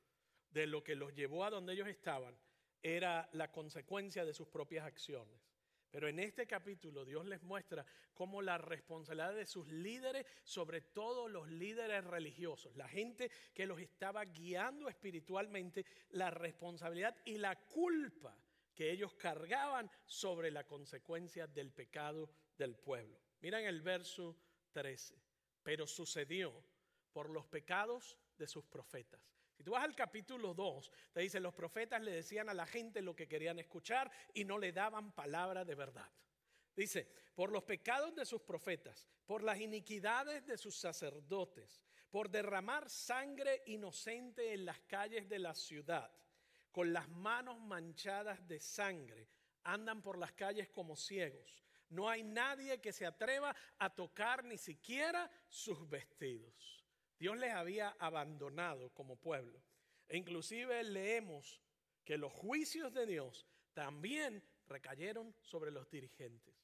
de 0.49 0.67
lo 0.67 0.83
que 0.83 0.95
los 0.95 1.13
llevó 1.13 1.45
a 1.45 1.49
donde 1.49 1.73
ellos 1.73 1.88
estaban 1.88 2.35
era 2.81 3.29
la 3.33 3.51
consecuencia 3.51 4.25
de 4.25 4.33
sus 4.33 4.47
propias 4.47 4.85
acciones. 4.85 5.48
Pero 5.91 6.08
en 6.08 6.19
este 6.19 6.45
capítulo 6.45 7.04
Dios 7.04 7.25
les 7.25 7.41
muestra 7.41 7.86
cómo 8.13 8.41
la 8.41 8.58
responsabilidad 8.58 9.34
de 9.34 9.45
sus 9.45 9.67
líderes, 9.67 10.25
sobre 10.43 10.82
todo 10.82 11.28
los 11.28 11.47
líderes 11.49 12.04
religiosos, 12.04 12.75
la 12.75 12.88
gente 12.88 13.32
que 13.54 13.65
los 13.65 13.80
estaba 13.80 14.23
guiando 14.25 14.88
espiritualmente, 14.88 15.86
la 16.10 16.30
responsabilidad 16.30 17.15
y 17.25 17.38
la 17.38 17.56
culpa 17.56 18.38
que 18.75 18.91
ellos 18.91 19.13
cargaban 19.15 19.89
sobre 20.06 20.52
la 20.52 20.65
consecuencia 20.65 21.47
del 21.47 21.71
pecado 21.71 22.30
del 22.58 22.75
pueblo. 22.78 23.19
Miren 23.41 23.65
el 23.65 23.82
verso 23.82 24.38
13. 24.71 25.15
Pero 25.63 25.88
sucedió 25.88 26.63
por 27.12 27.30
los 27.30 27.45
pecados 27.45 28.17
de 28.38 28.47
sus 28.47 28.65
profetas. 28.65 29.38
Si 29.59 29.63
tú 29.65 29.71
vas 29.71 29.83
al 29.83 29.93
capítulo 29.93 30.53
2, 30.53 30.89
te 31.11 31.19
dice, 31.19 31.41
los 31.41 31.53
profetas 31.53 32.01
le 32.01 32.11
decían 32.11 32.47
a 32.47 32.53
la 32.53 32.65
gente 32.65 33.01
lo 33.01 33.13
que 33.13 33.27
querían 33.27 33.59
escuchar 33.59 34.09
y 34.33 34.45
no 34.45 34.57
le 34.57 34.71
daban 34.71 35.11
palabra 35.11 35.65
de 35.65 35.75
verdad. 35.75 36.09
Dice, 36.73 37.11
por 37.35 37.51
los 37.51 37.65
pecados 37.65 38.15
de 38.15 38.25
sus 38.25 38.41
profetas, 38.41 39.05
por 39.25 39.43
las 39.43 39.59
iniquidades 39.59 40.45
de 40.45 40.57
sus 40.57 40.77
sacerdotes, 40.77 41.83
por 42.09 42.29
derramar 42.29 42.89
sangre 42.89 43.61
inocente 43.65 44.53
en 44.53 44.63
las 44.63 44.79
calles 44.83 45.27
de 45.27 45.39
la 45.39 45.53
ciudad 45.53 46.09
con 46.71 46.93
las 46.93 47.09
manos 47.09 47.59
manchadas 47.59 48.47
de 48.47 48.61
sangre, 48.61 49.27
andan 49.65 50.01
por 50.01 50.17
las 50.17 50.31
calles 50.31 50.69
como 50.69 50.95
ciegos. 50.95 51.65
No 51.89 52.07
hay 52.07 52.23
nadie 52.23 52.79
que 52.79 52.93
se 52.93 53.05
atreva 53.05 53.53
a 53.77 53.93
tocar 53.93 54.45
ni 54.45 54.57
siquiera 54.57 55.29
sus 55.49 55.89
vestidos. 55.89 56.78
Dios 57.19 57.38
les 57.38 57.51
había 57.51 57.89
abandonado 57.99 58.89
como 58.91 59.17
pueblo. 59.17 59.62
E 60.08 60.17
inclusive 60.17 60.84
leemos 60.84 61.62
que 62.05 62.17
los 62.17 62.32
juicios 62.32 62.93
de 62.93 63.05
Dios 63.05 63.45
también 63.73 64.41
recayeron 64.67 65.36
sobre 65.41 65.69
los 65.69 65.89
dirigentes. 65.91 66.55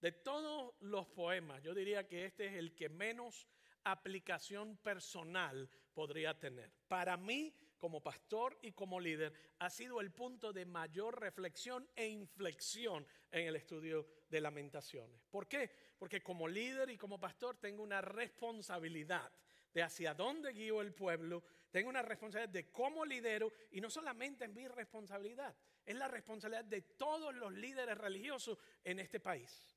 De 0.00 0.12
todos 0.12 0.74
los 0.80 1.06
poemas, 1.08 1.62
yo 1.62 1.74
diría 1.74 2.06
que 2.06 2.24
este 2.24 2.46
es 2.46 2.54
el 2.54 2.74
que 2.74 2.88
menos 2.88 3.48
aplicación 3.84 4.76
personal 4.76 5.68
podría 5.92 6.38
tener. 6.38 6.70
Para 6.86 7.16
mí, 7.16 7.52
como 7.78 8.02
pastor 8.02 8.58
y 8.62 8.72
como 8.72 9.00
líder, 9.00 9.32
ha 9.58 9.70
sido 9.70 10.00
el 10.00 10.12
punto 10.12 10.52
de 10.52 10.66
mayor 10.66 11.20
reflexión 11.20 11.88
e 11.96 12.06
inflexión 12.06 13.06
en 13.30 13.46
el 13.46 13.56
estudio 13.56 14.06
de 14.28 14.40
lamentaciones. 14.40 15.20
¿Por 15.30 15.48
qué? 15.48 15.70
Porque 15.98 16.22
como 16.22 16.46
líder 16.46 16.90
y 16.90 16.96
como 16.96 17.18
pastor 17.18 17.56
tengo 17.56 17.82
una 17.82 18.00
responsabilidad 18.00 19.32
de 19.76 19.82
hacia 19.82 20.14
dónde 20.14 20.54
guío 20.54 20.80
el 20.80 20.94
pueblo, 20.94 21.44
tengo 21.70 21.90
una 21.90 22.00
responsabilidad 22.00 22.50
de 22.50 22.72
cómo 22.72 23.04
lidero 23.04 23.52
y 23.72 23.82
no 23.82 23.90
solamente 23.90 24.46
es 24.46 24.50
mi 24.50 24.66
responsabilidad, 24.66 25.54
es 25.84 25.94
la 25.94 26.08
responsabilidad 26.08 26.64
de 26.64 26.80
todos 26.80 27.34
los 27.34 27.52
líderes 27.52 27.98
religiosos 27.98 28.56
en 28.82 29.00
este 29.00 29.20
país. 29.20 29.76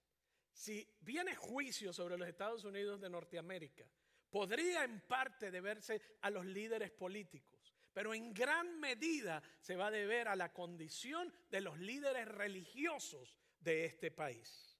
Si 0.53 0.87
viene 1.01 1.35
juicio 1.35 1.91
sobre 1.91 2.17
los 2.17 2.29
Estados 2.29 2.63
Unidos 2.63 3.01
de 3.01 3.09
Norteamérica, 3.09 3.85
podría 4.29 4.85
en 4.85 5.01
parte 5.01 5.51
deberse 5.51 6.01
a 6.21 6.29
los 6.29 6.45
líderes 6.45 6.91
políticos 6.91 7.75
pero 7.91 8.13
en 8.13 8.33
gran 8.33 8.79
medida 8.79 9.43
se 9.59 9.75
va 9.75 9.87
a 9.87 9.91
deber 9.91 10.29
a 10.29 10.35
la 10.37 10.53
condición 10.53 11.33
de 11.49 11.59
los 11.59 11.77
líderes 11.79 12.29
religiosos 12.29 13.35
de 13.59 13.83
este 13.83 14.11
país. 14.11 14.79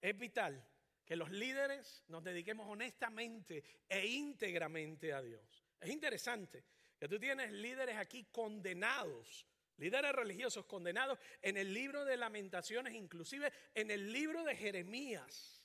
Es 0.00 0.18
vital 0.18 0.66
que 1.06 1.16
los 1.16 1.30
líderes 1.30 2.04
nos 2.08 2.24
dediquemos 2.24 2.66
honestamente 2.68 3.64
e 3.88 4.06
íntegramente 4.06 5.12
a 5.12 5.22
Dios. 5.22 5.64
Es 5.80 5.88
interesante 5.88 6.64
que 6.98 7.08
tú 7.08 7.18
tienes 7.18 7.52
líderes 7.52 7.96
aquí 7.96 8.24
condenados, 8.24 9.46
líderes 9.76 10.12
religiosos 10.12 10.66
condenados 10.66 11.18
en 11.40 11.56
el 11.56 11.72
libro 11.72 12.04
de 12.04 12.16
lamentaciones, 12.16 12.94
inclusive 12.94 13.52
en 13.74 13.92
el 13.92 14.12
libro 14.12 14.42
de 14.42 14.56
Jeremías. 14.56 15.62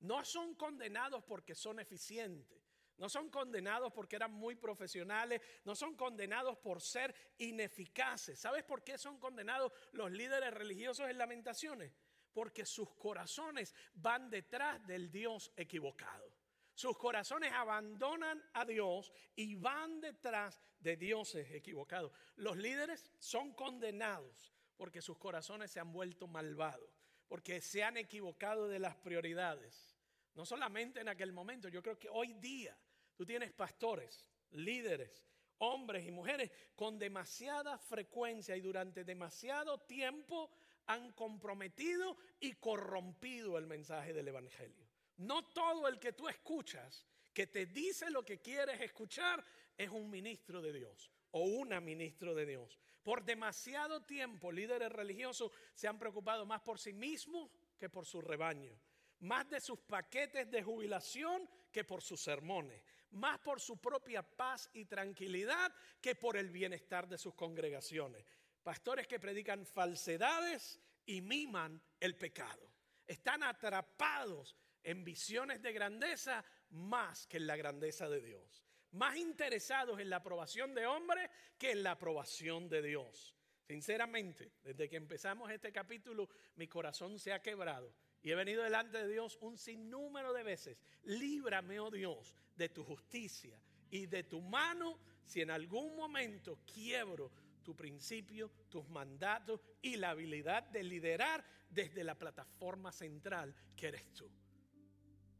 No 0.00 0.24
son 0.24 0.56
condenados 0.56 1.22
porque 1.22 1.54
son 1.54 1.78
eficientes. 1.78 2.60
No 2.98 3.08
son 3.08 3.30
condenados 3.30 3.92
porque 3.92 4.16
eran 4.16 4.32
muy 4.32 4.54
profesionales, 4.54 5.40
no 5.64 5.74
son 5.74 5.96
condenados 5.96 6.58
por 6.58 6.80
ser 6.80 7.14
ineficaces. 7.38 8.38
¿Sabes 8.38 8.64
por 8.64 8.84
qué 8.84 8.98
son 8.98 9.18
condenados 9.18 9.72
los 9.92 10.10
líderes 10.10 10.52
religiosos 10.52 11.08
en 11.08 11.18
lamentaciones? 11.18 11.92
Porque 12.32 12.64
sus 12.64 12.90
corazones 12.94 13.74
van 13.94 14.30
detrás 14.30 14.84
del 14.86 15.10
Dios 15.10 15.52
equivocado. 15.56 16.32
Sus 16.74 16.96
corazones 16.96 17.52
abandonan 17.52 18.42
a 18.54 18.64
Dios 18.64 19.12
y 19.36 19.54
van 19.54 20.00
detrás 20.00 20.60
de 20.80 20.96
dioses 20.96 21.50
equivocados. 21.52 22.12
Los 22.36 22.56
líderes 22.56 23.10
son 23.18 23.52
condenados 23.52 24.52
porque 24.76 25.02
sus 25.02 25.18
corazones 25.18 25.70
se 25.70 25.80
han 25.80 25.92
vuelto 25.92 26.26
malvados, 26.26 27.04
porque 27.28 27.60
se 27.60 27.84
han 27.84 27.96
equivocado 27.98 28.68
de 28.68 28.78
las 28.78 28.96
prioridades. 28.96 29.96
No 30.34 30.46
solamente 30.46 31.00
en 31.00 31.08
aquel 31.08 31.32
momento, 31.32 31.68
yo 31.68 31.82
creo 31.82 31.98
que 31.98 32.08
hoy 32.08 32.32
día 32.34 32.76
tú 33.14 33.26
tienes 33.26 33.52
pastores, 33.52 34.28
líderes, 34.50 35.24
hombres 35.58 36.04
y 36.06 36.10
mujeres 36.10 36.50
con 36.74 36.98
demasiada 36.98 37.78
frecuencia 37.78 38.56
y 38.56 38.60
durante 38.60 39.04
demasiado 39.04 39.78
tiempo 39.78 40.50
han 40.86 41.12
comprometido 41.12 42.16
y 42.40 42.54
corrompido 42.54 43.58
el 43.58 43.66
mensaje 43.66 44.12
del 44.12 44.28
Evangelio. 44.28 44.86
No 45.18 45.44
todo 45.44 45.88
el 45.88 45.98
que 45.98 46.12
tú 46.12 46.28
escuchas, 46.28 47.06
que 47.32 47.46
te 47.46 47.66
dice 47.66 48.10
lo 48.10 48.24
que 48.24 48.40
quieres 48.40 48.80
escuchar, 48.80 49.44
es 49.76 49.88
un 49.90 50.10
ministro 50.10 50.60
de 50.60 50.72
Dios 50.72 51.10
o 51.30 51.42
una 51.42 51.80
ministro 51.80 52.34
de 52.34 52.46
Dios. 52.46 52.78
Por 53.02 53.24
demasiado 53.24 54.02
tiempo 54.02 54.52
líderes 54.52 54.92
religiosos 54.92 55.50
se 55.74 55.88
han 55.88 55.98
preocupado 55.98 56.46
más 56.46 56.60
por 56.60 56.78
sí 56.78 56.92
mismos 56.92 57.50
que 57.78 57.88
por 57.88 58.06
su 58.06 58.20
rebaño 58.20 58.78
más 59.22 59.48
de 59.48 59.60
sus 59.60 59.78
paquetes 59.78 60.50
de 60.50 60.62
jubilación 60.62 61.48
que 61.70 61.84
por 61.84 62.02
sus 62.02 62.20
sermones, 62.20 62.82
más 63.12 63.38
por 63.38 63.60
su 63.60 63.80
propia 63.80 64.22
paz 64.22 64.68
y 64.72 64.84
tranquilidad 64.84 65.72
que 66.00 66.14
por 66.14 66.36
el 66.36 66.50
bienestar 66.50 67.08
de 67.08 67.18
sus 67.18 67.34
congregaciones. 67.34 68.26
Pastores 68.62 69.06
que 69.06 69.18
predican 69.18 69.66
falsedades 69.66 70.80
y 71.06 71.20
miman 71.20 71.80
el 71.98 72.16
pecado. 72.16 72.70
Están 73.06 73.42
atrapados 73.42 74.56
en 74.82 75.04
visiones 75.04 75.60
de 75.62 75.72
grandeza 75.72 76.44
más 76.70 77.26
que 77.26 77.38
en 77.38 77.46
la 77.46 77.56
grandeza 77.56 78.08
de 78.08 78.20
Dios. 78.20 78.64
Más 78.92 79.16
interesados 79.16 79.98
en 80.00 80.10
la 80.10 80.16
aprobación 80.16 80.74
de 80.74 80.86
hombres 80.86 81.30
que 81.58 81.72
en 81.72 81.82
la 81.82 81.92
aprobación 81.92 82.68
de 82.68 82.82
Dios. 82.82 83.36
Sinceramente, 83.66 84.52
desde 84.62 84.88
que 84.88 84.96
empezamos 84.96 85.50
este 85.50 85.72
capítulo, 85.72 86.28
mi 86.56 86.68
corazón 86.68 87.18
se 87.18 87.32
ha 87.32 87.40
quebrado 87.40 87.94
y 88.20 88.30
he 88.30 88.34
venido 88.34 88.62
delante 88.62 88.98
de 88.98 89.08
Dios 89.08 89.38
un 89.40 89.56
sinnúmero 89.56 90.32
de 90.32 90.42
veces. 90.42 90.78
Líbrame, 91.04 91.80
oh 91.80 91.90
Dios, 91.90 92.34
de 92.54 92.68
tu 92.68 92.84
justicia 92.84 93.58
y 93.90 94.06
de 94.06 94.24
tu 94.24 94.40
mano 94.40 94.98
si 95.24 95.40
en 95.40 95.50
algún 95.50 95.96
momento 95.96 96.60
quiebro 96.66 97.30
tu 97.62 97.74
principio, 97.76 98.50
tus 98.68 98.88
mandatos 98.88 99.60
y 99.80 99.96
la 99.96 100.10
habilidad 100.10 100.62
de 100.64 100.82
liderar 100.82 101.44
desde 101.68 102.04
la 102.04 102.18
plataforma 102.18 102.92
central 102.92 103.54
que 103.76 103.88
eres 103.88 104.12
tú. 104.12 104.30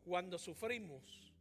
Cuando 0.03 0.39
sufrimos, 0.39 1.33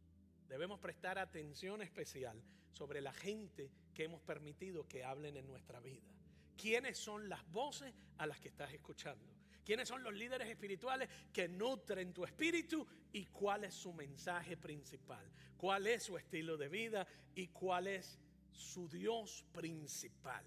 debemos 0.48 0.78
prestar 0.80 1.18
atención 1.18 1.82
especial 1.82 2.42
sobre 2.70 3.00
la 3.00 3.12
gente 3.12 3.70
que 3.94 4.04
hemos 4.04 4.22
permitido 4.22 4.86
que 4.86 5.04
hablen 5.04 5.36
en 5.36 5.46
nuestra 5.46 5.80
vida. 5.80 6.08
¿Quiénes 6.56 6.98
son 6.98 7.28
las 7.28 7.50
voces 7.50 7.92
a 8.18 8.26
las 8.26 8.38
que 8.38 8.48
estás 8.48 8.72
escuchando? 8.72 9.32
quiénes 9.64 9.88
son 9.88 10.02
los 10.02 10.14
líderes 10.14 10.48
espirituales 10.48 11.08
que 11.32 11.48
nutren 11.48 12.12
tu 12.12 12.24
espíritu 12.24 12.86
y 13.12 13.26
cuál 13.26 13.64
es 13.64 13.74
su 13.74 13.92
mensaje 13.92 14.56
principal, 14.56 15.24
cuál 15.56 15.86
es 15.86 16.02
su 16.02 16.16
estilo 16.16 16.56
de 16.56 16.68
vida 16.68 17.06
y 17.34 17.48
cuál 17.48 17.86
es 17.86 18.18
su 18.50 18.88
Dios 18.88 19.44
principal. 19.52 20.44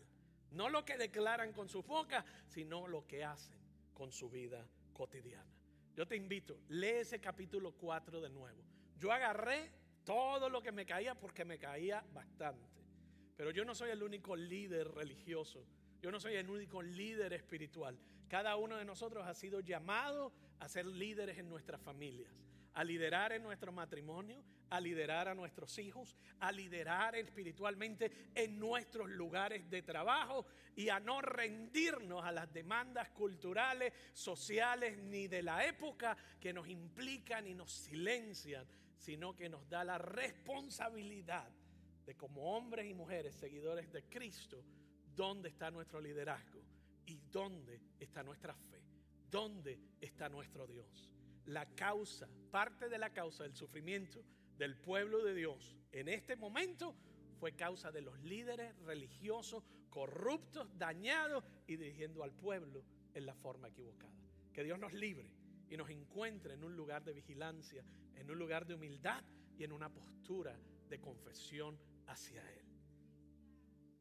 No 0.52 0.70
lo 0.70 0.86
que 0.86 0.98
declaran 0.98 1.54
con 1.54 1.70
sus 1.70 1.86
bocas, 1.86 2.24
sino 2.48 2.88
lo 2.88 3.06
que 3.08 3.24
hacen 3.24 3.58
con 3.94 4.12
su 4.12 4.30
vida 4.30 4.66
cotidiana. 4.94 5.52
Yo 5.96 6.08
te 6.08 6.16
invito, 6.16 6.60
lee 6.70 7.00
ese 7.00 7.20
capítulo 7.20 7.72
4 7.74 8.22
de 8.22 8.30
nuevo. 8.30 8.62
Yo 9.00 9.12
agarré 9.12 9.72
todo 10.04 10.50
lo 10.50 10.62
que 10.62 10.72
me 10.72 10.86
caía 10.86 11.16
porque 11.16 11.46
me 11.46 11.58
caía 11.58 12.04
bastante. 12.14 12.84
Pero 13.36 13.52
yo 13.52 13.66
no 13.66 13.76
soy 13.76 13.92
el 13.92 14.04
único 14.04 14.36
líder 14.36 14.90
religioso. 14.92 15.66
Yo 16.02 16.12
no 16.12 16.20
soy 16.20 16.36
el 16.36 16.50
único 16.50 16.82
líder 16.82 17.34
espiritual. 17.34 17.98
Cada 18.30 18.56
uno 18.56 18.78
de 18.78 18.86
nosotros 18.86 19.26
ha 19.26 19.34
sido 19.34 19.60
llamado 19.60 20.32
a 20.60 20.70
ser 20.70 20.86
líderes 20.86 21.38
en 21.38 21.50
nuestras 21.50 21.82
familias, 21.82 22.32
a 22.76 22.84
liderar 22.84 23.34
en 23.34 23.44
nuestro 23.44 23.72
matrimonio, 23.72 24.44
a 24.70 24.80
liderar 24.80 25.28
a 25.28 25.36
nuestros 25.36 25.78
hijos, 25.80 26.16
a 26.40 26.52
liderar 26.52 27.16
espiritualmente 27.16 28.30
en 28.36 28.60
nuestros 28.60 29.10
lugares 29.10 29.70
de 29.70 29.82
trabajo 29.82 30.46
y 30.76 30.90
a 30.90 31.00
no 31.00 31.22
rendirnos 31.22 32.24
a 32.24 32.32
las 32.32 32.54
demandas 32.54 33.10
culturales, 33.10 33.94
sociales 34.14 34.98
ni 34.98 35.28
de 35.28 35.42
la 35.42 35.66
época 35.66 36.16
que 36.40 36.54
nos 36.54 36.68
implican 36.68 37.48
y 37.48 37.54
nos 37.54 37.72
silencian, 37.72 38.66
sino 38.98 39.36
que 39.36 39.50
nos 39.50 39.68
da 39.68 39.84
la 39.84 39.98
responsabilidad 39.98 41.50
de 42.06 42.16
como 42.16 42.56
hombres 42.56 42.86
y 42.86 42.94
mujeres 42.94 43.36
seguidores 43.36 43.92
de 43.92 44.04
Cristo, 44.04 44.64
dónde 45.16 45.50
está 45.50 45.72
nuestro 45.72 46.00
liderazgo 46.00 46.62
¿Y 47.06 47.20
dónde 47.32 47.82
está 48.00 48.24
nuestra 48.24 48.54
fe? 48.54 48.82
¿Dónde 49.30 49.80
está 50.02 50.30
nuestro 50.30 50.66
Dios? 50.66 51.12
La 51.46 51.66
causa, 51.76 52.28
parte 52.52 52.90
de 52.90 52.98
la 52.98 53.12
causa 53.12 53.44
del 53.44 53.56
sufrimiento 53.56 54.24
del 54.58 54.76
pueblo 54.76 55.24
de 55.24 55.36
Dios 55.36 55.78
en 55.92 56.08
este 56.08 56.36
momento 56.36 56.96
fue 57.40 57.54
causa 57.54 57.92
de 57.92 58.02
los 58.02 58.20
líderes 58.22 58.76
religiosos 58.80 59.64
corruptos, 59.90 60.68
dañados 60.78 61.44
y 61.68 61.76
dirigiendo 61.76 62.24
al 62.24 62.32
pueblo 62.32 62.84
en 63.14 63.26
la 63.26 63.34
forma 63.34 63.68
equivocada. 63.68 64.14
Que 64.54 64.64
Dios 64.64 64.80
nos 64.80 64.94
libre 64.94 65.32
y 65.70 65.78
nos 65.78 65.90
encuentre 65.90 66.54
en 66.54 66.64
un 66.64 66.76
lugar 66.76 67.04
de 67.04 67.14
vigilancia, 67.14 67.84
en 68.16 68.30
un 68.30 68.38
lugar 68.38 68.66
de 68.66 68.76
humildad 68.76 69.24
y 69.58 69.64
en 69.64 69.72
una 69.72 69.90
postura 69.90 70.58
de 70.90 71.00
confesión 71.00 71.80
hacia 72.08 72.42
Él. 72.52 72.66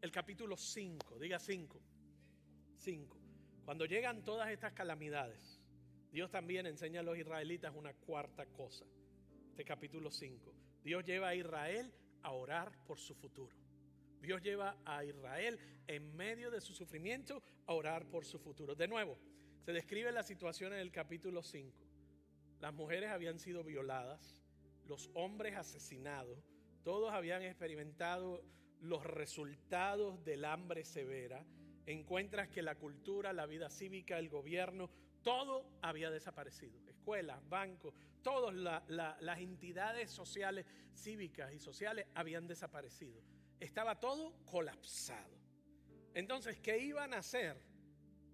El 0.01 0.11
capítulo 0.11 0.57
5, 0.57 1.19
diga 1.19 1.39
5. 1.39 1.81
5. 2.77 3.19
Cuando 3.65 3.87
llegan 3.87 4.23
todas 4.25 4.51
estas 4.51 4.73
calamidades, 4.73 5.54
Dios 6.15 6.31
también 6.31 6.65
enseña 6.67 7.01
a 7.01 7.03
los 7.03 7.19
israelitas 7.19 7.75
una 7.75 7.93
cuarta 7.93 8.47
cosa. 8.47 8.85
Este 9.51 9.65
capítulo 9.65 10.13
5. 10.13 10.55
Dios 10.85 11.05
lleva 11.05 11.31
a 11.31 11.35
Israel 11.35 11.93
a 12.23 12.31
orar 12.31 12.71
por 12.87 13.01
su 13.01 13.17
futuro. 13.17 13.57
Dios 14.23 14.41
lleva 14.41 14.77
a 14.85 15.05
Israel 15.05 15.59
en 15.89 16.15
medio 16.15 16.53
de 16.53 16.61
su 16.61 16.73
sufrimiento 16.73 17.43
a 17.67 17.75
orar 17.75 18.07
por 18.07 18.25
su 18.25 18.39
futuro. 18.39 18.77
De 18.77 18.87
nuevo, 18.87 19.19
se 19.65 19.73
describe 19.73 20.13
la 20.13 20.23
situación 20.23 20.73
en 20.73 20.79
el 20.79 20.93
capítulo 20.93 21.43
5. 21.43 21.77
Las 22.61 22.73
mujeres 22.73 23.11
habían 23.11 23.41
sido 23.41 23.65
violadas, 23.65 24.41
los 24.87 25.11
hombres 25.15 25.57
asesinados, 25.57 26.39
todos 26.85 27.13
habían 27.13 27.43
experimentado 27.43 28.41
los 28.81 29.03
resultados 29.03 30.25
del 30.25 30.45
hambre 30.45 30.85
severa, 30.85 31.45
encuentras 31.87 32.49
que 32.49 32.63
la 32.63 32.77
cultura, 32.77 33.33
la 33.33 33.47
vida 33.47 33.69
cívica, 33.69 34.21
el 34.21 34.29
gobierno, 34.29 34.91
todo 35.25 35.67
había 35.83 36.11
desaparecido. 36.11 36.79
Escuelas, 36.87 37.41
bancos, 37.49 37.95
todas 38.23 38.55
las 38.55 39.39
entidades 39.41 40.11
sociales, 40.11 40.67
cívicas 40.95 41.53
y 41.53 41.59
sociales 41.59 42.07
habían 42.15 42.47
desaparecido. 42.47 43.21
Estaba 43.59 43.99
todo 43.99 44.35
colapsado. 44.45 45.35
Entonces, 46.13 46.61
¿qué 46.61 46.79
iban 46.79 47.15
a 47.15 47.19
hacer? 47.19 47.61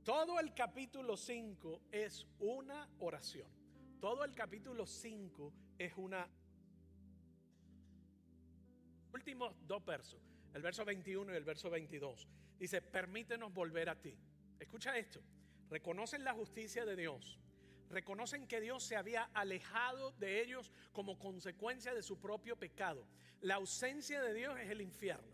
Todo 0.05 0.39
el 0.41 0.53
capítulo 0.53 1.17
5 1.17 1.83
es 1.93 2.27
una 2.41 2.89
oración. 2.99 3.49
Todo 4.01 4.25
el 4.25 4.35
capítulo 4.35 4.85
5 4.85 5.53
es 5.79 5.93
una... 5.97 6.29
Últimos 9.13 9.55
dos 9.67 9.85
versos, 9.85 10.21
el 10.55 10.63
verso 10.63 10.85
21 10.85 11.33
y 11.33 11.37
el 11.37 11.45
verso 11.45 11.71
22. 11.71 12.29
Dice, 12.59 12.83
permítenos 12.83 13.53
volver 13.53 13.89
a 13.89 14.01
ti. 14.01 14.17
Escucha 14.59 14.97
esto. 14.97 15.21
Reconocen 15.71 16.25
la 16.25 16.35
justicia 16.35 16.85
de 16.85 16.97
Dios. 16.97 17.39
Reconocen 17.91 18.47
que 18.47 18.61
Dios 18.61 18.85
se 18.85 18.97
había 18.97 19.31
alejado 19.35 20.13
de 20.13 20.43
ellos 20.43 20.73
como 20.93 21.19
consecuencia 21.19 21.95
de 21.95 22.03
su 22.03 22.19
propio 22.19 22.57
pecado. 22.57 23.07
La 23.41 23.55
ausencia 23.55 24.21
de 24.21 24.35
Dios 24.35 24.59
es 24.59 24.69
el 24.69 24.81
infierno. 24.81 25.33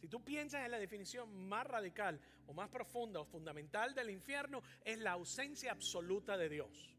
Si 0.00 0.08
tú 0.08 0.22
piensas 0.22 0.64
en 0.64 0.72
la 0.72 0.78
definición 0.78 1.48
más 1.48 1.66
radical 1.66 2.20
o 2.46 2.52
más 2.52 2.68
profunda 2.68 3.20
o 3.20 3.24
fundamental 3.24 3.94
del 3.94 4.10
infierno, 4.10 4.62
es 4.84 4.98
la 4.98 5.12
ausencia 5.12 5.72
absoluta 5.72 6.36
de 6.36 6.48
Dios. 6.48 6.94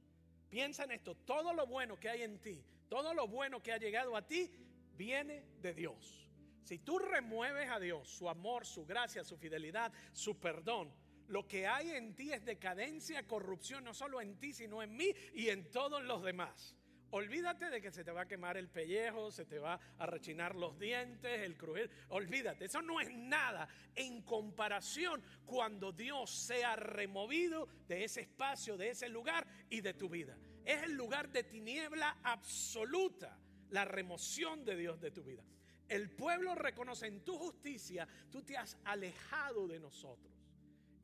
Piensa 0.49 0.85
en 0.85 0.91
esto, 0.91 1.15
todo 1.15 1.53
lo 1.53 1.67
bueno 1.67 1.99
que 1.99 2.09
hay 2.09 2.23
en 2.23 2.39
ti, 2.39 2.63
todo 2.89 3.13
lo 3.13 3.27
bueno 3.27 3.61
que 3.61 3.73
ha 3.73 3.77
llegado 3.77 4.15
a 4.15 4.25
ti, 4.25 4.49
viene 4.95 5.45
de 5.61 5.73
Dios. 5.73 6.27
Si 6.63 6.79
tú 6.79 6.99
remueves 6.99 7.69
a 7.69 7.79
Dios, 7.79 8.09
su 8.09 8.29
amor, 8.29 8.65
su 8.65 8.85
gracia, 8.85 9.23
su 9.23 9.37
fidelidad, 9.37 9.91
su 10.11 10.39
perdón, 10.39 10.91
lo 11.27 11.47
que 11.47 11.67
hay 11.67 11.91
en 11.91 12.15
ti 12.15 12.31
es 12.31 12.45
decadencia, 12.45 13.27
corrupción, 13.27 13.83
no 13.83 13.93
solo 13.93 14.21
en 14.21 14.37
ti, 14.39 14.53
sino 14.53 14.81
en 14.81 14.95
mí 14.95 15.13
y 15.33 15.49
en 15.49 15.69
todos 15.71 16.03
los 16.03 16.23
demás. 16.23 16.75
Olvídate 17.11 17.69
de 17.69 17.81
que 17.81 17.91
se 17.91 18.03
te 18.03 18.11
va 18.11 18.21
a 18.21 18.27
quemar 18.27 18.57
el 18.57 18.67
pellejo, 18.67 19.31
se 19.31 19.45
te 19.45 19.59
va 19.59 19.79
a 19.97 20.05
rechinar 20.05 20.55
los 20.55 20.77
dientes, 20.77 21.41
el 21.41 21.55
crujir. 21.55 21.89
Olvídate, 22.09 22.65
eso 22.65 22.81
no 22.81 22.99
es 22.99 23.09
nada 23.09 23.67
en 23.95 24.21
comparación 24.23 25.23
cuando 25.45 25.93
Dios 25.93 26.29
sea 26.29 26.75
removido 26.75 27.67
de 27.87 28.03
ese 28.03 28.21
espacio, 28.21 28.75
de 28.75 28.89
ese 28.89 29.07
lugar 29.07 29.47
y 29.69 29.79
de 29.79 29.93
tu 29.93 30.09
vida. 30.09 30.37
Es 30.65 30.83
el 30.83 30.93
lugar 30.93 31.29
de 31.29 31.43
tiniebla 31.43 32.17
absoluta, 32.23 33.39
la 33.69 33.85
remoción 33.85 34.65
de 34.65 34.75
Dios 34.75 34.99
de 34.99 35.11
tu 35.11 35.23
vida. 35.23 35.43
El 35.87 36.09
pueblo 36.09 36.55
reconoce 36.55 37.07
en 37.07 37.23
tu 37.23 37.37
justicia, 37.37 38.05
tú 38.29 38.41
te 38.41 38.57
has 38.57 38.77
alejado 38.83 39.65
de 39.65 39.79
nosotros. 39.79 40.36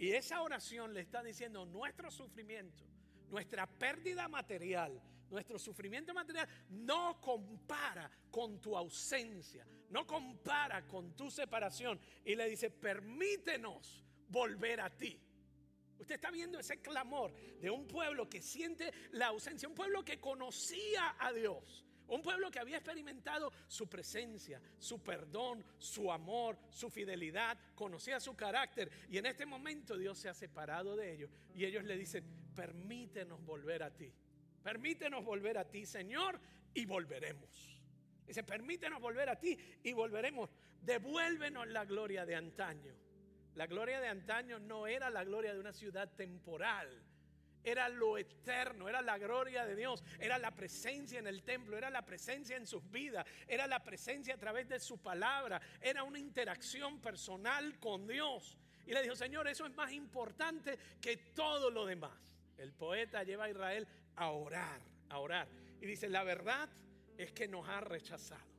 Y 0.03 0.11
esa 0.11 0.41
oración 0.41 0.93
le 0.93 0.99
está 0.99 1.23
diciendo 1.23 1.65
nuestro 1.65 2.11
sufrimiento, 2.11 2.83
nuestra 3.29 3.65
pérdida 3.65 4.27
material, 4.27 5.01
nuestro 5.29 5.57
sufrimiento 5.57 6.13
material 6.13 6.45
no 6.71 7.21
compara 7.21 8.11
con 8.29 8.59
tu 8.59 8.75
ausencia, 8.75 9.65
no 9.91 10.05
compara 10.05 10.85
con 10.87 11.15
tu 11.15 11.31
separación. 11.31 11.97
Y 12.25 12.35
le 12.35 12.49
dice, 12.49 12.69
permítenos 12.69 14.03
volver 14.27 14.81
a 14.81 14.89
ti. 14.89 15.17
Usted 15.97 16.15
está 16.15 16.31
viendo 16.31 16.59
ese 16.59 16.81
clamor 16.81 17.33
de 17.61 17.69
un 17.69 17.87
pueblo 17.87 18.27
que 18.27 18.41
siente 18.41 18.91
la 19.11 19.27
ausencia, 19.27 19.69
un 19.69 19.75
pueblo 19.75 20.03
que 20.03 20.19
conocía 20.19 21.15
a 21.17 21.31
Dios, 21.31 21.85
un 22.07 22.21
pueblo 22.21 22.51
que 22.51 22.59
había 22.59 22.77
experimentado 22.77 23.51
su 23.67 23.87
presencia, 23.87 24.61
su 24.77 25.01
perdón, 25.01 25.63
su 25.77 26.11
amor, 26.11 26.57
su 26.69 26.89
fidelidad, 26.89 27.57
conocía 27.75 28.19
su 28.19 28.35
carácter. 28.35 28.91
Y 29.09 29.17
en 29.17 29.25
este 29.25 29.45
momento 29.45 29.97
Dios 29.97 30.17
se 30.17 30.29
ha 30.29 30.33
separado 30.33 30.95
de 30.95 31.13
ellos. 31.13 31.31
Y 31.55 31.65
ellos 31.65 31.83
le 31.83 31.97
dicen, 31.97 32.23
permítenos 32.55 33.43
volver 33.43 33.83
a 33.83 33.91
ti. 33.91 34.11
Permítenos 34.63 35.23
volver 35.23 35.57
a 35.57 35.69
ti, 35.69 35.85
Señor, 35.85 36.39
y 36.73 36.85
volveremos. 36.85 37.81
Dice, 38.25 38.43
permítenos 38.43 39.01
volver 39.01 39.29
a 39.29 39.39
ti 39.39 39.57
y 39.83 39.93
volveremos. 39.93 40.49
Devuélvenos 40.81 41.67
la 41.67 41.85
gloria 41.85 42.25
de 42.25 42.35
antaño. 42.35 42.93
La 43.55 43.67
gloria 43.67 43.99
de 43.99 44.07
antaño 44.07 44.59
no 44.59 44.87
era 44.87 45.09
la 45.09 45.23
gloria 45.23 45.53
de 45.53 45.59
una 45.59 45.73
ciudad 45.73 46.09
temporal 46.15 47.03
era 47.63 47.89
lo 47.89 48.17
eterno, 48.17 48.89
era 48.89 49.01
la 49.01 49.17
gloria 49.17 49.65
de 49.65 49.75
Dios, 49.75 50.03
era 50.19 50.37
la 50.37 50.51
presencia 50.51 51.19
en 51.19 51.27
el 51.27 51.43
templo, 51.43 51.77
era 51.77 51.89
la 51.89 52.05
presencia 52.05 52.57
en 52.57 52.67
sus 52.67 52.89
vidas, 52.91 53.25
era 53.47 53.67
la 53.67 53.83
presencia 53.83 54.35
a 54.35 54.37
través 54.37 54.67
de 54.67 54.79
su 54.79 54.99
palabra, 54.99 55.61
era 55.81 56.03
una 56.03 56.19
interacción 56.19 56.99
personal 56.99 57.79
con 57.79 58.07
Dios. 58.07 58.57
Y 58.85 58.93
le 58.93 59.01
dijo, 59.01 59.15
Señor, 59.15 59.47
eso 59.47 59.65
es 59.65 59.73
más 59.73 59.91
importante 59.91 60.77
que 60.99 61.17
todo 61.17 61.69
lo 61.69 61.85
demás. 61.85 62.35
El 62.57 62.73
poeta 62.73 63.23
lleva 63.23 63.45
a 63.45 63.49
Israel 63.49 63.87
a 64.15 64.31
orar, 64.31 64.81
a 65.09 65.19
orar. 65.19 65.47
Y 65.81 65.85
dice, 65.85 66.09
la 66.09 66.23
verdad 66.23 66.69
es 67.17 67.31
que 67.31 67.47
nos 67.47 67.67
ha 67.67 67.81
rechazado. 67.81 68.53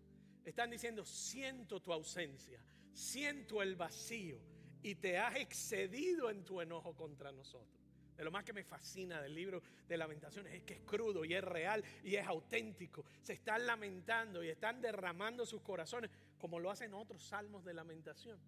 Están 0.45 0.71
diciendo, 0.71 1.05
siento 1.05 1.81
tu 1.81 1.93
ausencia, 1.93 2.63
siento 2.93 3.63
el 3.63 3.77
vacío 3.77 4.39
y 4.83 4.95
te 4.97 5.19
has 5.19 5.37
excedido 5.37 6.31
en 6.31 6.45
tu 6.45 6.61
enojo 6.61 6.95
contra 6.95 7.33
nosotros. 7.33 7.84
De 8.17 8.25
lo 8.25 8.31
más 8.31 8.45
que 8.45 8.53
me 8.53 8.65
fascina 8.65 9.21
del 9.21 9.35
libro 9.35 9.63
de 9.89 9.97
lamentaciones 9.97 10.55
es 10.55 10.63
que 10.63 10.75
es 10.75 10.81
crudo 10.81 11.25
y 11.25 11.35
es 11.35 11.43
real 11.43 11.83
y 12.03 12.15
es 12.15 12.27
auténtico. 12.27 13.05
Se 13.23 13.33
están 13.33 13.67
lamentando 13.67 14.43
y 14.43 14.49
están 14.49 14.81
derramando 14.81 15.45
sus 15.45 15.63
corazones 15.63 16.11
como 16.39 16.61
lo 16.61 16.71
hacen 16.71 16.95
otros 16.95 17.23
salmos 17.23 17.65
de 17.65 17.75
lamentación. 17.75 18.39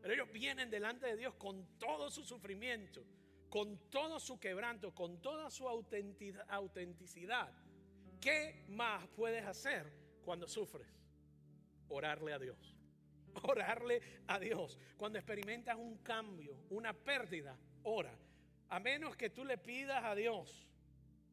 Pero 0.00 0.14
ellos 0.14 0.32
vienen 0.32 0.70
delante 0.70 1.06
de 1.06 1.16
Dios 1.16 1.34
con 1.34 1.78
todo 1.78 2.10
su 2.10 2.22
sufrimiento, 2.22 3.04
con 3.48 3.90
todo 3.90 4.20
su 4.20 4.38
quebranto, 4.38 4.94
con 4.94 5.20
toda 5.20 5.50
su 5.50 5.68
autenticidad. 5.68 7.52
¿Qué 8.20 8.64
más 8.68 9.06
puedes 9.08 9.44
hacer 9.44 9.92
cuando 10.24 10.46
sufres? 10.46 10.86
Orarle 11.88 12.32
a 12.32 12.38
Dios. 12.38 12.76
Orarle 13.42 14.00
a 14.26 14.38
Dios. 14.38 14.78
Cuando 14.96 15.18
experimentas 15.18 15.76
un 15.76 15.98
cambio, 15.98 16.56
una 16.70 16.92
pérdida, 16.92 17.58
ora. 17.82 18.16
A 18.68 18.80
menos 18.80 19.16
que 19.16 19.30
tú 19.30 19.44
le 19.44 19.58
pidas 19.58 20.04
a 20.04 20.14
Dios, 20.14 20.66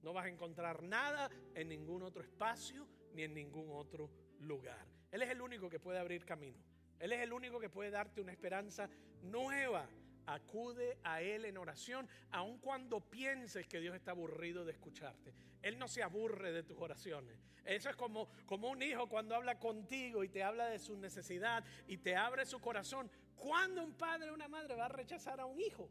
no 0.04 0.14
vas 0.14 0.26
a 0.26 0.30
encontrar 0.30 0.84
nada 0.84 1.30
en 1.56 1.70
ningún 1.70 2.04
otro 2.04 2.22
espacio 2.22 2.88
ni 3.14 3.24
en 3.24 3.34
ningún 3.34 3.70
otro 3.72 4.10
lugar. 4.40 4.86
Él 5.12 5.22
es 5.22 5.30
el 5.30 5.42
único 5.42 5.70
que 5.70 5.80
puede 5.80 6.00
abrir 6.00 6.26
camino. 6.26 6.58
Él 7.00 7.12
es 7.12 7.22
el 7.22 7.34
único 7.34 7.60
que 7.60 7.70
puede 7.70 7.92
darte 7.92 8.22
una 8.22 8.32
esperanza 8.32 8.90
nueva. 9.22 9.88
Acude 10.26 11.00
a 11.04 11.22
Él 11.22 11.44
en 11.44 11.58
oración, 11.58 12.08
aun 12.32 12.58
cuando 12.60 13.02
pienses 13.02 13.68
que 13.68 13.82
Dios 13.82 13.94
está 13.94 14.12
aburrido 14.12 14.64
de 14.64 14.72
escucharte. 14.72 15.34
Él 15.62 15.78
no 15.78 15.88
se 15.88 16.02
aburre 16.02 16.54
de 16.54 16.64
tus 16.64 16.80
oraciones. 16.80 17.38
Eso 17.66 17.90
es 17.90 17.96
como, 17.96 18.30
como 18.46 18.70
un 18.70 18.82
hijo 18.82 19.08
cuando 19.08 19.36
habla 19.36 19.60
contigo 19.60 20.24
y 20.24 20.30
te 20.30 20.44
habla 20.44 20.68
de 20.68 20.80
su 20.80 20.98
necesidad 20.98 21.64
y 21.88 21.98
te 21.98 22.16
abre 22.16 22.46
su 22.46 22.60
corazón. 22.60 23.10
¿Cuándo 23.36 23.84
un 23.84 23.94
padre 23.94 24.30
o 24.30 24.34
una 24.34 24.48
madre 24.48 24.76
va 24.76 24.86
a 24.86 24.90
rechazar 24.90 25.40
a 25.42 25.46
un 25.46 25.60
hijo? 25.60 25.90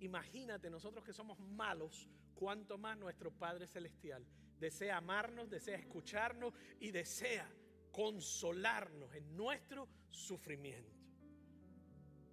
Imagínate 0.00 0.70
nosotros 0.70 1.04
que 1.04 1.12
somos 1.12 1.38
malos, 1.38 2.08
cuanto 2.34 2.78
más 2.78 2.96
nuestro 2.96 3.30
Padre 3.30 3.66
Celestial 3.66 4.24
desea 4.60 4.98
amarnos, 4.98 5.50
desea 5.50 5.76
escucharnos 5.76 6.54
y 6.78 6.90
desea 6.90 7.50
consolarnos 7.90 9.12
en 9.14 9.36
nuestro 9.36 9.88
sufrimiento. 10.10 10.94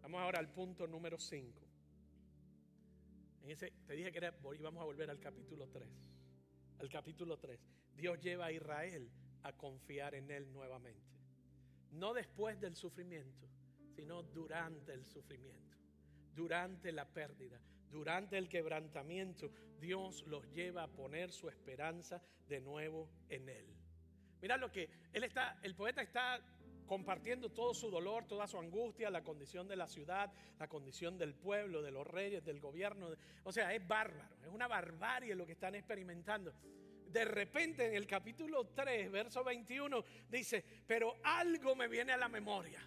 Vamos 0.02 0.22
ahora 0.22 0.40
al 0.40 0.50
punto 0.50 0.88
número 0.88 1.18
5. 1.18 1.62
te 3.88 3.94
dije 3.94 4.12
que 4.12 4.32
íbamos 4.60 4.82
a 4.82 4.86
volver 4.86 5.10
al 5.10 5.20
capítulo 5.20 5.68
3. 5.68 5.90
Al 6.80 6.90
capítulo 6.90 7.38
3. 7.38 7.60
Dios 7.96 8.20
lleva 8.20 8.46
a 8.46 8.52
Israel 8.52 9.10
a 9.44 9.54
confiar 9.54 10.16
en 10.16 10.30
Él 10.30 10.52
nuevamente. 10.52 11.18
No 11.92 12.14
después 12.14 12.60
del 12.60 12.76
sufrimiento, 12.76 13.48
sino 13.96 14.22
durante 14.22 14.94
el 14.94 15.06
sufrimiento 15.06 15.67
durante 16.38 16.92
la 16.92 17.06
pérdida, 17.06 17.60
durante 17.90 18.38
el 18.38 18.48
quebrantamiento, 18.48 19.52
Dios 19.82 20.24
los 20.28 20.48
lleva 20.54 20.84
a 20.84 20.88
poner 20.88 21.32
su 21.32 21.50
esperanza 21.50 22.22
de 22.48 22.62
nuevo 22.62 23.10
en 23.28 23.50
Él. 23.50 23.66
Mira 24.40 24.56
lo 24.56 24.72
que 24.72 24.88
él 25.14 25.24
está, 25.24 25.58
el 25.64 25.74
poeta 25.74 26.04
está 26.04 26.40
compartiendo 26.86 27.50
todo 27.50 27.74
su 27.74 27.90
dolor, 27.90 28.28
toda 28.28 28.48
su 28.48 28.60
angustia, 28.60 29.10
la 29.10 29.24
condición 29.24 29.68
de 29.68 29.76
la 29.76 29.88
ciudad, 29.88 30.32
la 30.60 30.68
condición 30.68 31.18
del 31.18 31.34
pueblo, 31.34 31.82
de 31.82 31.90
los 31.90 32.06
reyes, 32.06 32.46
del 32.46 32.60
gobierno. 32.60 33.10
O 33.44 33.52
sea, 33.52 33.74
es 33.74 33.86
bárbaro, 33.86 34.38
es 34.44 34.50
una 34.50 34.68
barbarie 34.68 35.34
lo 35.34 35.48
que 35.48 35.54
están 35.54 35.74
experimentando. 35.74 36.54
De 37.08 37.26
repente 37.26 37.88
en 37.88 37.96
el 37.96 38.06
capítulo 38.06 38.68
3, 38.68 39.12
verso 39.12 39.44
21, 39.44 40.06
dice, 40.30 40.64
pero 40.86 41.16
algo 41.24 41.76
me 41.76 41.88
viene 41.88 42.14
a 42.14 42.18
la 42.18 42.30
memoria. 42.30 42.80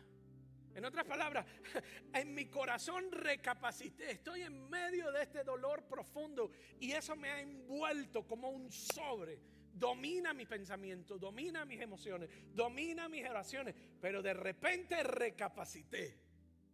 En 0.74 0.84
otras 0.84 1.04
palabras, 1.04 1.46
en 2.14 2.34
mi 2.34 2.46
corazón 2.46 3.10
recapacité, 3.10 4.12
estoy 4.12 4.42
en 4.42 4.68
medio 4.68 5.10
de 5.10 5.22
este 5.22 5.42
dolor 5.42 5.84
profundo 5.84 6.50
y 6.78 6.92
eso 6.92 7.16
me 7.16 7.30
ha 7.30 7.40
envuelto 7.40 8.26
como 8.26 8.50
un 8.50 8.70
sobre. 8.70 9.38
Domina 9.72 10.34
mi 10.34 10.46
pensamiento, 10.46 11.18
domina 11.18 11.64
mis 11.64 11.80
emociones, 11.80 12.28
domina 12.54 13.08
mis 13.08 13.28
oraciones, 13.28 13.74
pero 14.00 14.22
de 14.22 14.34
repente 14.34 15.02
recapacité. 15.02 16.18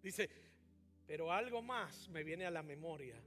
Dice, 0.03 0.29
pero 1.07 1.33
algo 1.33 1.63
más 1.63 2.09
me 2.09 2.25
viene 2.25 2.47
a 2.47 2.51
la 2.51 2.63
memoria, 2.63 3.23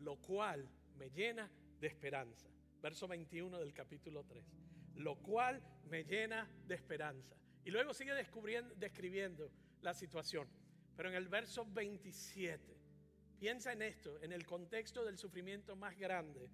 lo 0.00 0.16
cual 0.16 0.68
me 0.96 1.10
llena 1.10 1.50
de 1.78 1.86
esperanza. 1.86 2.48
Verso 2.80 3.06
21 3.08 3.58
del 3.58 3.72
capítulo 3.72 4.24
3. 4.24 4.44
Lo 4.96 5.16
cual 5.16 5.62
me 5.84 6.04
llena 6.04 6.48
de 6.66 6.74
esperanza. 6.74 7.36
Y 7.64 7.70
luego 7.70 7.92
sigue 7.92 8.14
descubriendo, 8.14 8.74
describiendo 8.76 9.50
la 9.82 9.94
situación. 9.94 10.48
Pero 10.96 11.10
en 11.10 11.14
el 11.14 11.28
verso 11.28 11.64
27, 11.64 12.76
piensa 13.38 13.72
en 13.72 13.82
esto, 13.82 14.20
en 14.22 14.32
el 14.32 14.44
contexto 14.44 15.04
del 15.04 15.16
sufrimiento 15.16 15.76
más 15.76 15.96
grande, 15.96 16.50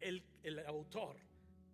el, 0.00 0.22
autor 0.66 1.16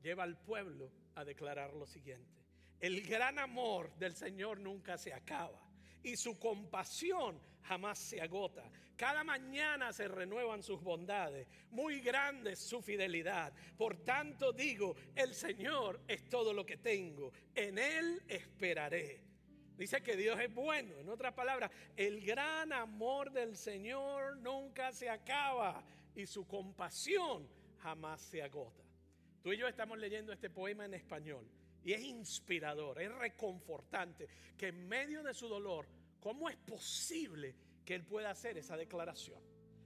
lleva 0.03 0.23
al 0.23 0.39
pueblo 0.39 0.91
a 1.15 1.25
declarar 1.25 1.75
lo 1.75 1.87
siguiente. 1.87 2.43
El 2.81 3.03
gran 3.03 3.39
amor 3.39 3.95
del 3.97 4.15
Señor 4.15 4.61
nunca 4.61 4.99
se 4.99 5.13
acaba 5.13 5.61
y 6.03 6.17
su 6.17 6.39
compasión 6.39 7.41
jamás 7.63 7.99
se 7.99 8.21
agota. 8.21 8.71
Cada 8.97 9.25
mañana 9.25 9.93
se 9.93 10.07
renuevan 10.07 10.63
sus 10.63 10.81
bondades, 10.81 11.49
muy 11.71 12.01
grande 12.01 12.53
es 12.53 12.61
su 12.61 12.81
fidelidad. 12.81 13.53
Por 13.77 14.05
tanto 14.05 14.53
digo, 14.53 14.95
el 15.17 15.35
Señor 15.35 16.03
es 16.07 16.29
todo 16.29 16.53
lo 16.53 16.65
que 16.65 16.77
tengo, 16.77 17.33
en 17.55 17.79
Él 17.79 18.23
esperaré. 18.29 19.34
Dice 19.77 20.03
que 20.03 20.17
Dios 20.17 20.39
es 20.41 20.55
bueno. 20.55 20.99
En 20.99 21.09
otras 21.09 21.35
palabras, 21.35 21.71
el 21.97 22.25
gran 22.25 22.73
amor 22.73 23.33
del 23.33 23.57
Señor 23.57 24.37
nunca 24.39 24.93
se 24.93 25.09
acaba 25.09 25.83
y 26.15 26.27
su 26.27 26.47
compasión 26.47 27.49
jamás 27.79 28.21
se 28.21 28.43
agota. 28.43 28.85
Tú 29.43 29.53
y 29.53 29.59
yo 29.59 29.67
estamos 29.67 29.99
leyendo 29.99 30.33
este 30.33 30.49
poema 30.49 30.85
en 30.85 30.95
español 30.95 31.47
y 31.83 31.93
es 31.93 32.03
inspirador, 32.03 33.01
es 33.03 33.13
reconfortante 33.13 34.29
que 34.57 34.69
en 34.69 34.89
medio 34.89 35.23
de 35.23 35.35
su 35.35 35.49
dolor, 35.49 35.87
¿cómo 36.21 36.49
es 36.49 36.57
posible 36.57 37.55
que 37.85 37.95
él 37.95 38.05
pueda 38.05 38.31
hacer 38.31 38.57
esa 38.57 38.77
declaración? 38.77 39.39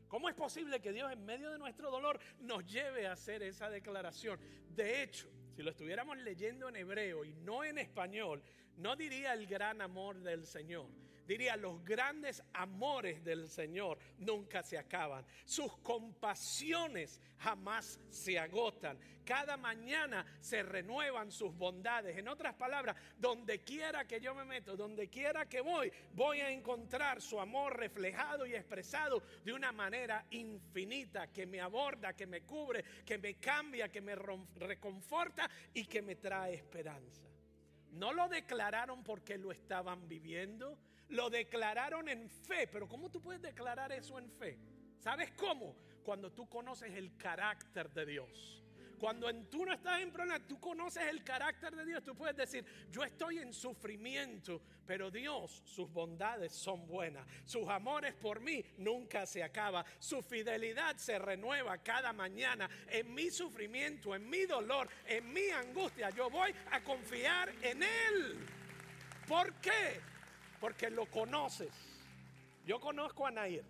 ¿Cómo 0.07 0.29
es 0.29 0.35
posible 0.35 0.81
que 0.81 0.93
Dios 0.93 1.13
en 1.13 1.25
medio 1.25 1.51
de 1.51 1.59
nuestro 1.59 1.91
dolor 1.91 2.21
nos 2.41 2.65
lleve 2.67 3.07
a 3.07 3.13
hacer 3.13 3.43
esa 3.43 3.69
declaración? 3.69 4.39
De 4.71 5.03
hecho, 5.03 5.29
si 5.59 5.65
lo 5.65 5.71
estuviéramos 5.71 6.17
leyendo 6.19 6.69
en 6.69 6.77
hebreo 6.77 7.25
y 7.25 7.35
no 7.35 7.65
en 7.65 7.79
español, 7.79 8.41
no 8.77 8.95
diría 8.95 9.33
el 9.33 9.49
gran 9.49 9.81
amor 9.81 10.21
del 10.23 10.47
Señor. 10.47 10.87
Diría, 11.29 11.59
los 11.59 11.85
grandes 11.85 12.43
amores 12.55 13.23
del 13.23 13.51
Señor 13.51 13.99
nunca 14.17 14.63
se 14.63 14.79
acaban. 14.79 15.27
Sus 15.45 15.77
compasiones 15.81 17.21
jamás 17.37 18.01
se 18.09 18.39
agotan. 18.39 18.99
Cada 19.27 19.59
mañana 19.59 20.25
se 20.41 20.63
renuevan 20.63 21.31
sus 21.31 21.55
bondades. 21.55 22.17
En 22.17 22.29
otras 22.29 22.55
palabras, 22.55 22.97
donde 23.19 23.63
quiera 23.63 24.07
que 24.07 24.23
yo 24.23 24.35
me 24.35 24.47
meto, 24.47 24.75
donde 24.75 25.09
quiera 25.11 25.47
que 25.47 25.61
voy, 25.61 25.93
voy 26.15 26.41
a 26.41 26.51
encontrar 26.51 27.21
su 27.21 27.39
amor 27.39 27.77
reflejado 27.77 28.47
y 28.47 28.55
expresado 28.55 29.23
de 29.45 29.53
una 29.53 29.71
manera 29.71 30.25
infinita 30.31 31.27
que 31.31 31.45
me 31.45 31.61
aborda, 31.61 32.17
que 32.17 32.27
me 32.27 32.41
cubre, 32.41 32.83
que 33.05 33.19
me 33.19 33.35
cambia, 33.35 33.91
que 33.91 34.01
me 34.01 34.15
reconforta 34.15 35.47
y 35.75 35.85
que 35.85 36.01
me 36.01 36.17
trae 36.17 36.55
esperanza. 36.55 37.29
No 37.93 38.15
lo 38.15 38.29
declararon 38.29 39.05
porque 39.05 39.37
lo 39.37 39.53
estaban 39.53 40.09
viviendo, 40.09 40.79
lo 41.11 41.31
declararon 41.31 42.09
en 42.09 42.29
fe. 42.29 42.67
Pero 42.67 42.89
¿cómo 42.89 43.11
tú 43.11 43.21
puedes 43.21 43.43
declarar 43.43 43.93
eso 43.93 44.19
en 44.19 44.31
fe? 44.31 44.59
¿Sabes 44.99 45.31
cómo? 45.33 45.77
Cuando 46.03 46.33
tú 46.33 46.49
conoces 46.49 46.93
el 46.95 47.17
carácter 47.17 47.91
de 47.93 48.07
Dios. 48.07 48.63
Cuando 48.99 49.29
en, 49.29 49.49
tú 49.49 49.65
no 49.65 49.73
estás 49.73 50.01
en 50.01 50.11
problema, 50.11 50.41
tú 50.41 50.59
conoces 50.59 51.05
el 51.05 51.23
carácter 51.23 51.77
de 51.77 51.85
Dios. 51.85 52.03
Tú 52.03 52.17
puedes 52.17 52.37
decir, 52.37 52.65
yo 52.91 53.05
estoy 53.05 53.39
en 53.39 53.53
sufrimiento, 53.53 54.61
pero 54.85 55.11
Dios, 55.11 55.63
sus 55.65 55.91
bondades 55.93 56.53
son 56.53 56.87
buenas. 56.87 57.27
Sus 57.45 57.69
amores 57.69 58.15
por 58.15 58.41
mí 58.41 58.65
nunca 58.77 59.25
se 59.25 59.43
acaba. 59.43 59.85
Su 60.01 60.21
fidelidad 60.21 60.97
se 60.97 61.19
renueva 61.19 61.79
cada 61.79 62.13
mañana. 62.13 62.69
En 62.89 63.15
mi 63.15 63.31
sufrimiento, 63.31 64.15
en 64.15 64.29
mi 64.29 64.47
dolor, 64.47 64.89
en 65.07 65.33
mi 65.33 65.49
angustia, 65.51 66.11
yo 66.11 66.29
voy 66.29 66.53
a 66.73 66.83
confiar 66.83 67.51
en 67.63 67.83
Él. 67.85 68.47
¿Por 69.29 69.55
qué? 69.61 70.01
Porque 70.61 70.91
lo 70.91 71.07
conoces. 71.07 71.71
Yo 72.65 72.81
conozco 72.81 73.27
a 73.27 73.31
Nair, 73.31 73.65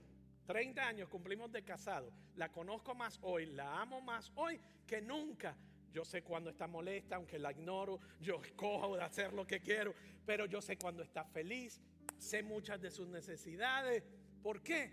30 0.47 0.83
años 0.83 1.09
cumplimos 1.09 1.53
de 1.53 1.63
casado, 1.63 2.13
la 2.37 2.51
conozco 2.51 2.95
más 2.95 3.19
hoy, 3.23 3.47
la 3.47 3.81
amo 3.81 4.01
más 4.01 4.33
hoy 4.35 4.61
que 4.87 5.01
nunca. 5.01 5.57
Yo 5.93 6.05
sé 6.05 6.23
cuando 6.23 6.51
está 6.51 6.67
molesta, 6.67 7.17
aunque 7.17 7.39
la 7.39 7.53
ignoro, 7.53 7.99
yo 8.21 8.43
escojo 8.43 8.97
de 8.97 9.03
hacer 9.03 9.33
lo 9.33 9.47
que 9.47 9.61
quiero, 9.61 9.95
pero 10.27 10.47
yo 10.47 10.61
sé 10.61 10.77
cuando 10.77 11.03
está 11.03 11.25
feliz, 11.25 11.81
sé 12.19 12.43
muchas 12.43 12.81
de 12.81 12.91
sus 12.91 13.09
necesidades. 13.09 14.05
¿Por 14.43 14.63
qué? 14.63 14.93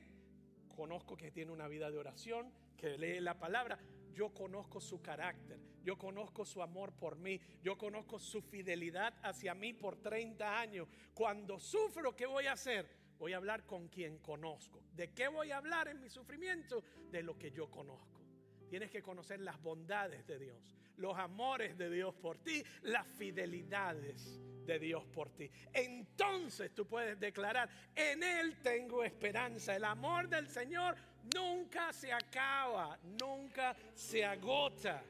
Conozco 0.75 1.15
que 1.15 1.31
tiene 1.31 1.51
una 1.51 1.67
vida 1.67 1.91
de 1.91 1.97
oración, 1.97 2.51
que 2.77 2.97
lee 2.97 3.19
la 3.19 3.38
palabra, 3.38 3.79
yo 4.13 4.34
conozco 4.34 4.79
su 4.79 5.01
carácter, 5.01 5.60
yo 5.86 5.98
conozco 6.00 6.43
su 6.43 6.63
amor 6.63 6.93
por 6.93 7.15
mí, 7.15 7.39
yo 7.62 7.78
conozco 7.78 8.17
su 8.17 8.41
fidelidad 8.41 9.13
hacia 9.21 9.54
mí 9.54 9.71
por 9.71 9.98
30 9.98 10.60
años. 10.60 10.88
Cuando 11.13 11.60
sufro, 11.60 12.15
¿qué 12.15 12.26
voy 12.26 12.48
a 12.48 12.54
hacer? 12.54 12.89
Voy 13.19 13.34
a 13.34 13.38
hablar 13.38 13.65
con 13.67 13.88
quien 13.88 14.17
conozco. 14.17 14.82
¿De 14.93 15.13
qué 15.13 15.28
voy 15.28 15.52
a 15.52 15.58
hablar 15.58 15.88
en 15.88 16.02
mi 16.02 16.10
sufrimiento? 16.10 16.84
De 17.12 17.21
lo 17.21 17.38
que 17.38 17.52
yo 17.52 17.69
conozco. 17.69 18.19
Tienes 18.67 18.89
que 18.89 19.04
conocer 19.04 19.39
las 19.41 19.62
bondades 19.62 20.26
de 20.26 20.39
Dios, 20.39 20.76
los 20.98 21.15
amores 21.17 21.78
de 21.78 21.91
Dios 21.91 22.15
por 22.15 22.39
ti, 22.39 22.63
las 22.82 23.06
fidelidades 23.06 24.41
de 24.65 24.80
Dios 24.80 25.06
por 25.06 25.30
ti. 25.30 25.52
Entonces 25.71 26.74
tú 26.74 26.88
puedes 26.88 27.19
declarar, 27.19 27.69
en 27.95 28.24
Él 28.24 28.58
tengo 28.63 29.04
esperanza. 29.04 29.76
El 29.76 29.84
amor 29.84 30.28
del 30.28 30.48
Señor 30.48 30.95
nunca 31.36 31.93
se 31.93 32.12
acaba, 32.12 32.98
nunca 33.21 33.76
se 33.93 34.26
agota. 34.26 35.04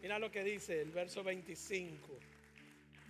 Mira 0.00 0.18
lo 0.18 0.30
que 0.30 0.44
dice 0.44 0.80
el 0.80 0.90
verso 0.90 1.22
25. 1.22 2.18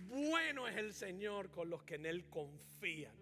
Bueno 0.08 0.66
es 0.68 0.76
el 0.76 0.94
Señor 0.94 1.50
con 1.50 1.68
los 1.68 1.82
que 1.82 1.96
en 1.96 2.06
Él 2.06 2.28
confían. 2.28 3.14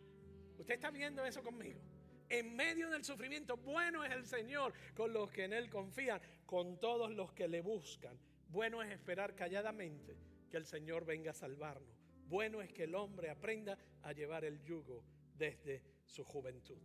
¿Usted 0.59 0.75
está 0.75 0.91
viendo 0.91 1.25
eso 1.25 1.43
conmigo? 1.43 1.81
En 2.29 2.55
medio 2.57 2.91
del 2.91 3.05
sufrimiento, 3.05 3.57
bueno 3.57 4.05
es 4.05 4.13
el 4.13 4.27
Señor 4.27 4.73
con 4.95 5.13
los 5.13 5.31
que 5.31 5.45
en 5.45 5.53
Él 5.53 5.69
confían, 5.71 6.21
con 6.45 6.79
todos 6.79 7.11
los 7.13 7.33
que 7.33 7.49
le 7.49 7.61
buscan. 7.61 8.19
Bueno 8.49 8.83
es 8.83 8.91
esperar 8.91 9.35
calladamente 9.35 10.17
que 10.51 10.57
el 10.57 10.67
Señor 10.67 11.05
venga 11.05 11.33
a 11.33 11.35
salvarnos. 11.35 11.97
Bueno 12.29 12.63
es 12.63 12.73
que 12.73 12.85
el 12.85 12.95
hombre 12.95 13.31
aprenda 13.31 13.79
a 14.03 14.13
llevar 14.13 14.45
el 14.45 14.63
yugo 14.63 15.05
desde 15.37 15.83
su 16.05 16.25
juventud 16.25 16.79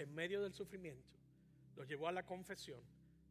en 0.00 0.14
medio 0.14 0.40
del 0.42 0.54
sufrimiento, 0.54 1.18
los 1.76 1.86
llevó 1.86 2.08
a 2.08 2.12
la 2.12 2.24
confesión, 2.24 2.80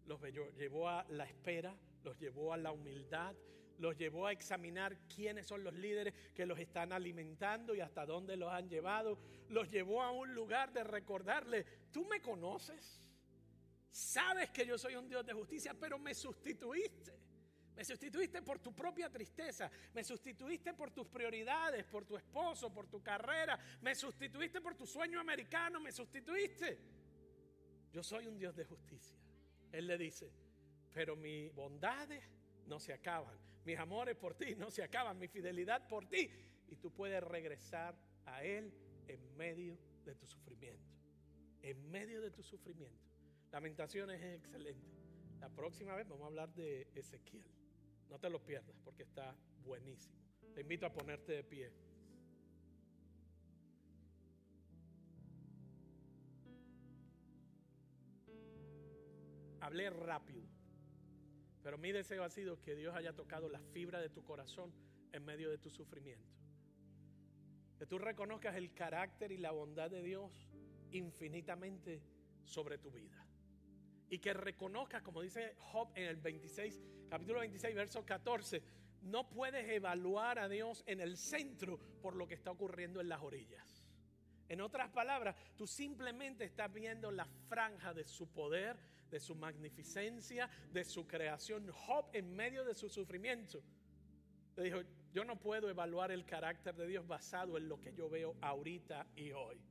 los 0.06 0.22
llevó 0.56 0.88
a 0.88 1.04
la 1.10 1.24
espera, 1.24 1.76
los 2.04 2.18
llevó 2.20 2.54
a 2.54 2.58
la 2.58 2.72
humildad, 2.72 3.36
los 3.78 3.98
llevó 3.98 4.28
a 4.28 4.32
examinar 4.32 4.98
quiénes 5.08 5.48
son 5.48 5.64
los 5.64 5.74
líderes 5.74 6.14
que 6.34 6.46
los 6.46 6.60
están 6.60 6.92
alimentando 6.92 7.74
y 7.74 7.82
hasta 7.82 8.06
dónde 8.06 8.36
los 8.36 8.52
han 8.52 8.70
llevado, 8.70 9.18
los 9.50 9.70
llevó 9.70 10.04
a 10.04 10.12
un 10.12 10.34
lugar 10.34 10.74
de 10.74 10.84
recordarle, 10.84 11.66
tú 11.92 12.06
me 12.06 12.22
conoces, 12.22 13.02
sabes 13.90 14.50
que 14.52 14.66
yo 14.66 14.78
soy 14.78 14.96
un 14.96 15.08
Dios 15.08 15.26
de 15.26 15.34
justicia, 15.34 15.74
pero 15.74 15.98
me 15.98 16.14
sustituiste. 16.14 17.18
Me 17.76 17.86
sustituiste 17.86 18.42
por 18.42 18.60
tu 18.60 18.76
propia 18.76 19.10
tristeza. 19.10 19.72
Me 19.94 20.04
sustituiste 20.04 20.74
por 20.74 20.92
tus 20.92 21.08
prioridades, 21.08 21.86
por 21.86 22.04
tu 22.04 22.18
esposo, 22.18 22.74
por 22.74 22.88
tu 22.88 23.02
carrera. 23.02 23.58
Me 23.82 23.96
sustituiste 23.96 24.60
por 24.60 24.76
tu 24.76 24.86
sueño 24.86 25.18
americano. 25.18 25.80
Me 25.80 25.94
sustituiste. 25.94 26.78
Yo 27.94 28.04
soy 28.04 28.28
un 28.28 28.38
Dios 28.38 28.54
de 28.54 28.66
justicia. 28.66 29.18
Él 29.72 29.88
le 29.88 29.98
dice, 29.98 30.30
pero 30.94 31.16
mis 31.16 31.54
bondades 31.54 32.24
no 32.66 32.80
se 32.80 32.94
acaban. 32.94 33.38
Mis 33.66 33.78
amores 33.78 34.16
por 34.16 34.36
ti 34.36 34.56
no 34.56 34.72
se 34.72 34.84
acaban. 34.84 35.18
Mi 35.18 35.28
fidelidad 35.28 35.88
por 35.88 36.08
ti. 36.08 36.30
Y 36.68 36.76
tú 36.76 36.92
puedes 36.92 37.24
regresar 37.24 37.96
a 38.26 38.44
Él 38.44 38.74
en 39.08 39.36
medio 39.36 39.78
de 40.06 40.16
tu 40.16 40.28
sufrimiento. 40.28 40.94
En 41.62 41.90
medio 41.90 42.22
de 42.22 42.32
tu 42.32 42.44
sufrimiento. 42.44 43.10
Lamentaciones 43.52 44.22
es 44.22 44.36
excelente. 44.38 44.88
La 45.40 45.50
próxima 45.50 45.96
vez 45.96 46.08
vamos 46.08 46.24
a 46.24 46.28
hablar 46.28 46.54
de 46.54 46.88
Ezequiel. 46.94 47.46
No 48.10 48.20
te 48.20 48.30
lo 48.30 48.44
pierdas 48.44 48.76
porque 48.84 49.04
está 49.04 49.36
buenísimo. 49.64 50.16
Te 50.54 50.62
invito 50.62 50.86
a 50.86 50.94
ponerte 50.94 51.34
de 51.34 51.44
pie. 51.44 51.72
Hablé 59.62 59.90
rápido, 59.90 60.48
pero 61.70 61.78
mi 61.78 61.92
deseo 61.92 62.24
ha 62.24 62.32
sido 62.32 62.60
que 62.60 62.76
Dios 62.76 62.96
haya 62.96 63.14
tocado 63.14 63.48
la 63.48 63.60
fibra 63.60 64.02
de 64.02 64.10
tu 64.10 64.24
corazón 64.24 64.74
en 65.12 65.24
medio 65.24 65.52
de 65.52 65.60
tu 65.60 65.70
sufrimiento. 65.70 66.34
Que 67.78 67.86
tú 67.86 68.00
reconozcas 68.00 68.56
el 68.56 68.74
carácter 68.74 69.32
y 69.32 69.38
la 69.38 69.52
bondad 69.52 69.92
de 69.92 70.02
Dios 70.02 70.50
infinitamente 70.90 72.02
sobre 72.44 72.80
tu 72.80 72.90
vida 72.90 73.24
y 74.10 74.18
que 74.18 74.34
reconozcas, 74.34 75.04
como 75.04 75.22
dice 75.22 75.54
Job 75.60 75.92
en 75.94 76.06
el 76.06 76.16
26, 76.16 76.82
capítulo 77.08 77.42
26, 77.42 77.76
verso 77.76 78.04
14, 78.04 78.64
no 79.04 79.30
puedes 79.30 79.70
evaluar 79.70 80.40
a 80.40 80.50
Dios 80.50 80.84
en 80.88 81.00
el 81.00 81.18
centro 81.18 81.78
por 82.02 82.16
lo 82.16 82.28
que 82.28 82.34
está 82.34 82.50
ocurriendo 82.50 83.00
en 83.00 83.10
las 83.10 83.22
orillas. 83.22 83.86
En 84.48 84.62
otras 84.62 84.90
palabras, 84.90 85.36
tú 85.56 85.68
simplemente 85.68 86.46
estás 86.46 86.74
viendo 86.74 87.12
la 87.12 87.26
franja 87.48 87.94
de 87.94 88.06
su 88.06 88.28
poder, 88.34 88.76
de 89.10 89.20
su 89.20 89.36
magnificencia, 89.36 90.50
de 90.72 90.84
su 90.84 91.08
creación. 91.08 91.70
Job 91.72 92.10
en 92.14 92.36
medio 92.36 92.64
de 92.64 92.74
su 92.74 92.90
sufrimiento 92.90 93.64
le 94.56 94.64
dijo, 94.64 94.82
yo 95.14 95.24
no 95.24 95.40
puedo 95.40 95.70
evaluar 95.70 96.12
el 96.12 96.26
carácter 96.26 96.76
de 96.76 96.88
Dios 96.88 97.08
basado 97.08 97.58
en 97.58 97.68
lo 97.68 97.80
que 97.80 97.94
yo 97.94 98.10
veo 98.10 98.36
ahorita 98.42 99.08
y 99.16 99.32
hoy. 99.32 99.62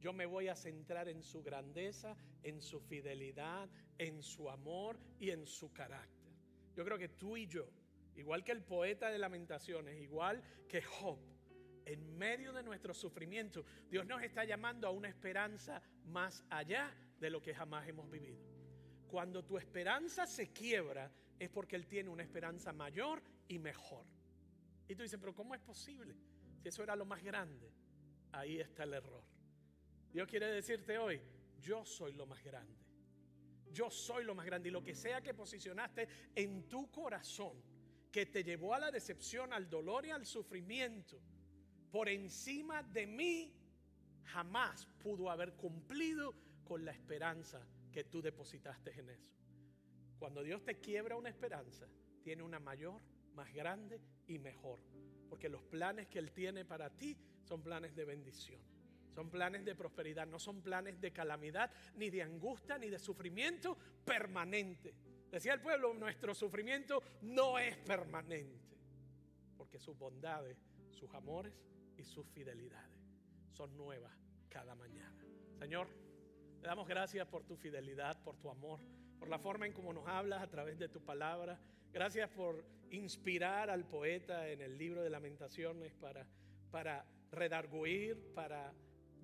Yo 0.00 0.12
me 0.12 0.26
voy 0.26 0.48
a 0.48 0.54
centrar 0.54 1.08
en 1.08 1.22
su 1.22 1.42
grandeza, 1.42 2.14
en 2.42 2.60
su 2.60 2.80
fidelidad, 2.80 3.68
en 3.96 4.22
su 4.22 4.50
amor 4.50 4.98
y 5.18 5.30
en 5.30 5.46
su 5.46 5.72
carácter. 5.72 6.34
Yo 6.76 6.84
creo 6.84 6.98
que 6.98 7.08
tú 7.08 7.36
y 7.36 7.46
yo, 7.46 7.66
igual 8.16 8.44
que 8.44 8.52
el 8.52 8.62
poeta 8.62 9.10
de 9.10 9.18
lamentaciones, 9.18 10.00
igual 10.00 10.42
que 10.68 10.82
Job, 10.82 11.18
en 11.86 12.18
medio 12.18 12.52
de 12.52 12.62
nuestro 12.62 12.92
sufrimiento, 12.92 13.64
Dios 13.90 14.06
nos 14.06 14.22
está 14.22 14.44
llamando 14.44 14.86
a 14.86 14.90
una 14.90 15.08
esperanza 15.08 15.82
más 16.04 16.44
allá 16.50 16.94
de 17.18 17.30
lo 17.30 17.40
que 17.40 17.54
jamás 17.54 17.88
hemos 17.88 18.10
vivido. 18.10 18.53
Cuando 19.14 19.44
tu 19.44 19.56
esperanza 19.56 20.26
se 20.26 20.52
quiebra 20.52 21.08
es 21.38 21.48
porque 21.48 21.76
Él 21.76 21.86
tiene 21.86 22.10
una 22.10 22.24
esperanza 22.24 22.72
mayor 22.72 23.22
y 23.46 23.60
mejor. 23.60 24.04
Y 24.88 24.96
tú 24.96 25.04
dices, 25.04 25.20
pero 25.20 25.32
¿cómo 25.32 25.54
es 25.54 25.60
posible? 25.60 26.16
Si 26.60 26.66
eso 26.66 26.82
era 26.82 26.96
lo 26.96 27.04
más 27.04 27.22
grande, 27.22 27.70
ahí 28.32 28.58
está 28.58 28.82
el 28.82 28.94
error. 28.94 29.22
Dios 30.12 30.26
quiere 30.26 30.46
decirte 30.46 30.98
hoy, 30.98 31.20
yo 31.60 31.84
soy 31.84 32.12
lo 32.14 32.26
más 32.26 32.42
grande. 32.42 32.74
Yo 33.70 33.88
soy 33.88 34.24
lo 34.24 34.34
más 34.34 34.46
grande. 34.46 34.70
Y 34.70 34.72
lo 34.72 34.82
que 34.82 34.96
sea 34.96 35.22
que 35.22 35.32
posicionaste 35.32 36.08
en 36.34 36.68
tu 36.68 36.90
corazón, 36.90 37.62
que 38.10 38.26
te 38.26 38.42
llevó 38.42 38.74
a 38.74 38.80
la 38.80 38.90
decepción, 38.90 39.52
al 39.52 39.70
dolor 39.70 40.06
y 40.06 40.10
al 40.10 40.26
sufrimiento, 40.26 41.20
por 41.92 42.08
encima 42.08 42.82
de 42.82 43.06
mí, 43.06 43.54
jamás 44.24 44.86
pudo 44.98 45.30
haber 45.30 45.52
cumplido 45.52 46.34
con 46.64 46.84
la 46.84 46.90
esperanza 46.90 47.64
que 47.94 48.02
tú 48.02 48.20
depositaste 48.20 48.90
en 48.98 49.08
eso. 49.10 49.30
Cuando 50.18 50.42
Dios 50.42 50.64
te 50.64 50.80
quiebra 50.80 51.14
una 51.14 51.28
esperanza, 51.28 51.86
tiene 52.24 52.42
una 52.42 52.58
mayor, 52.58 53.00
más 53.34 53.54
grande 53.54 54.00
y 54.26 54.36
mejor. 54.40 54.80
Porque 55.28 55.48
los 55.48 55.62
planes 55.62 56.08
que 56.08 56.18
Él 56.18 56.32
tiene 56.32 56.64
para 56.64 56.90
ti 56.90 57.16
son 57.44 57.62
planes 57.62 57.94
de 57.94 58.04
bendición. 58.04 58.60
Son 59.14 59.30
planes 59.30 59.64
de 59.64 59.76
prosperidad, 59.76 60.26
no 60.26 60.40
son 60.40 60.60
planes 60.60 61.00
de 61.00 61.12
calamidad, 61.12 61.70
ni 61.94 62.10
de 62.10 62.20
angustia, 62.20 62.78
ni 62.78 62.90
de 62.90 62.98
sufrimiento 62.98 63.78
permanente. 64.04 64.92
Decía 65.30 65.54
el 65.54 65.60
pueblo, 65.60 65.94
nuestro 65.94 66.34
sufrimiento 66.34 67.00
no 67.22 67.60
es 67.60 67.76
permanente, 67.76 68.76
porque 69.56 69.78
sus 69.78 69.96
bondades, 69.96 70.58
sus 70.90 71.14
amores 71.14 71.54
y 71.96 72.02
sus 72.02 72.26
fidelidades 72.26 72.98
son 73.52 73.76
nuevas 73.76 74.12
cada 74.48 74.74
mañana. 74.74 75.24
Señor, 75.60 76.03
te 76.64 76.68
damos 76.68 76.88
gracias 76.88 77.28
por 77.28 77.44
tu 77.44 77.56
fidelidad, 77.56 78.18
por 78.22 78.38
tu 78.38 78.48
amor, 78.48 78.80
por 79.18 79.28
la 79.28 79.38
forma 79.38 79.66
en 79.66 79.74
cómo 79.74 79.92
nos 79.92 80.08
hablas 80.08 80.42
a 80.42 80.48
través 80.48 80.78
de 80.78 80.88
tu 80.88 81.04
palabra. 81.04 81.60
Gracias 81.92 82.30
por 82.30 82.64
inspirar 82.88 83.68
al 83.68 83.84
poeta 83.84 84.48
en 84.48 84.62
el 84.62 84.78
libro 84.78 85.02
de 85.02 85.10
lamentaciones 85.10 85.92
para, 85.92 86.26
para 86.70 87.04
redarguir, 87.30 88.32
para 88.34 88.72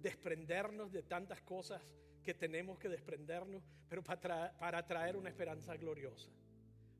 desprendernos 0.02 0.92
de 0.92 1.02
tantas 1.02 1.40
cosas 1.40 1.80
que 2.22 2.34
tenemos 2.34 2.78
que 2.78 2.90
desprendernos, 2.90 3.62
pero 3.88 4.04
para, 4.04 4.52
para 4.58 4.86
traer 4.86 5.16
una 5.16 5.30
esperanza 5.30 5.74
gloriosa, 5.78 6.28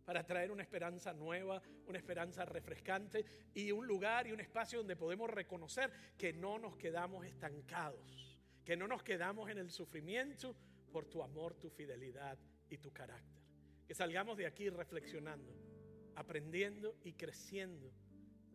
para 0.07 0.25
traer 0.25 0.51
una 0.51 0.63
esperanza 0.63 1.13
nueva, 1.13 1.61
una 1.87 1.99
esperanza 1.99 2.47
refrescante 2.47 3.27
y 3.53 3.73
un 3.73 3.87
lugar 3.87 4.27
y 4.27 4.33
un 4.33 4.41
espacio 4.41 4.79
donde 4.79 4.97
podemos 4.97 5.29
reconocer 5.29 5.93
que 6.17 6.33
no 6.33 6.59
nos 6.59 6.79
quedamos 6.79 7.27
estancados, 7.27 8.30
que 8.65 8.77
no 8.77 8.87
nos 8.87 9.03
quedamos 9.03 9.51
en 9.51 9.59
el 9.59 9.71
sufrimiento 9.71 10.57
por 10.93 11.07
tu 11.07 11.23
amor, 11.23 11.55
tu 11.55 11.71
fidelidad 11.71 12.39
y 12.69 12.79
tu 12.79 12.93
carácter. 12.93 13.43
Que 13.87 13.95
salgamos 13.95 14.37
de 14.37 14.47
aquí 14.47 14.69
reflexionando, 14.69 15.53
aprendiendo 16.15 16.97
y 17.03 17.15
creciendo 17.15 17.93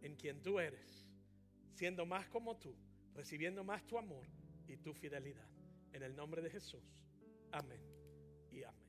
en 0.02 0.16
quien 0.16 0.42
tú 0.42 0.60
eres, 0.60 1.10
siendo 1.74 2.06
más 2.06 2.28
como 2.30 2.58
tú, 2.58 2.76
recibiendo 3.14 3.64
más 3.64 3.86
tu 3.86 3.98
amor 3.98 4.28
y 4.68 4.78
tu 4.78 4.94
fidelidad. 4.94 5.50
En 5.94 6.04
el 6.04 6.16
nombre 6.16 6.42
de 6.42 6.50
Jesús. 6.50 6.84
Amén 7.52 7.82
y 8.52 8.64
amén. 8.64 8.85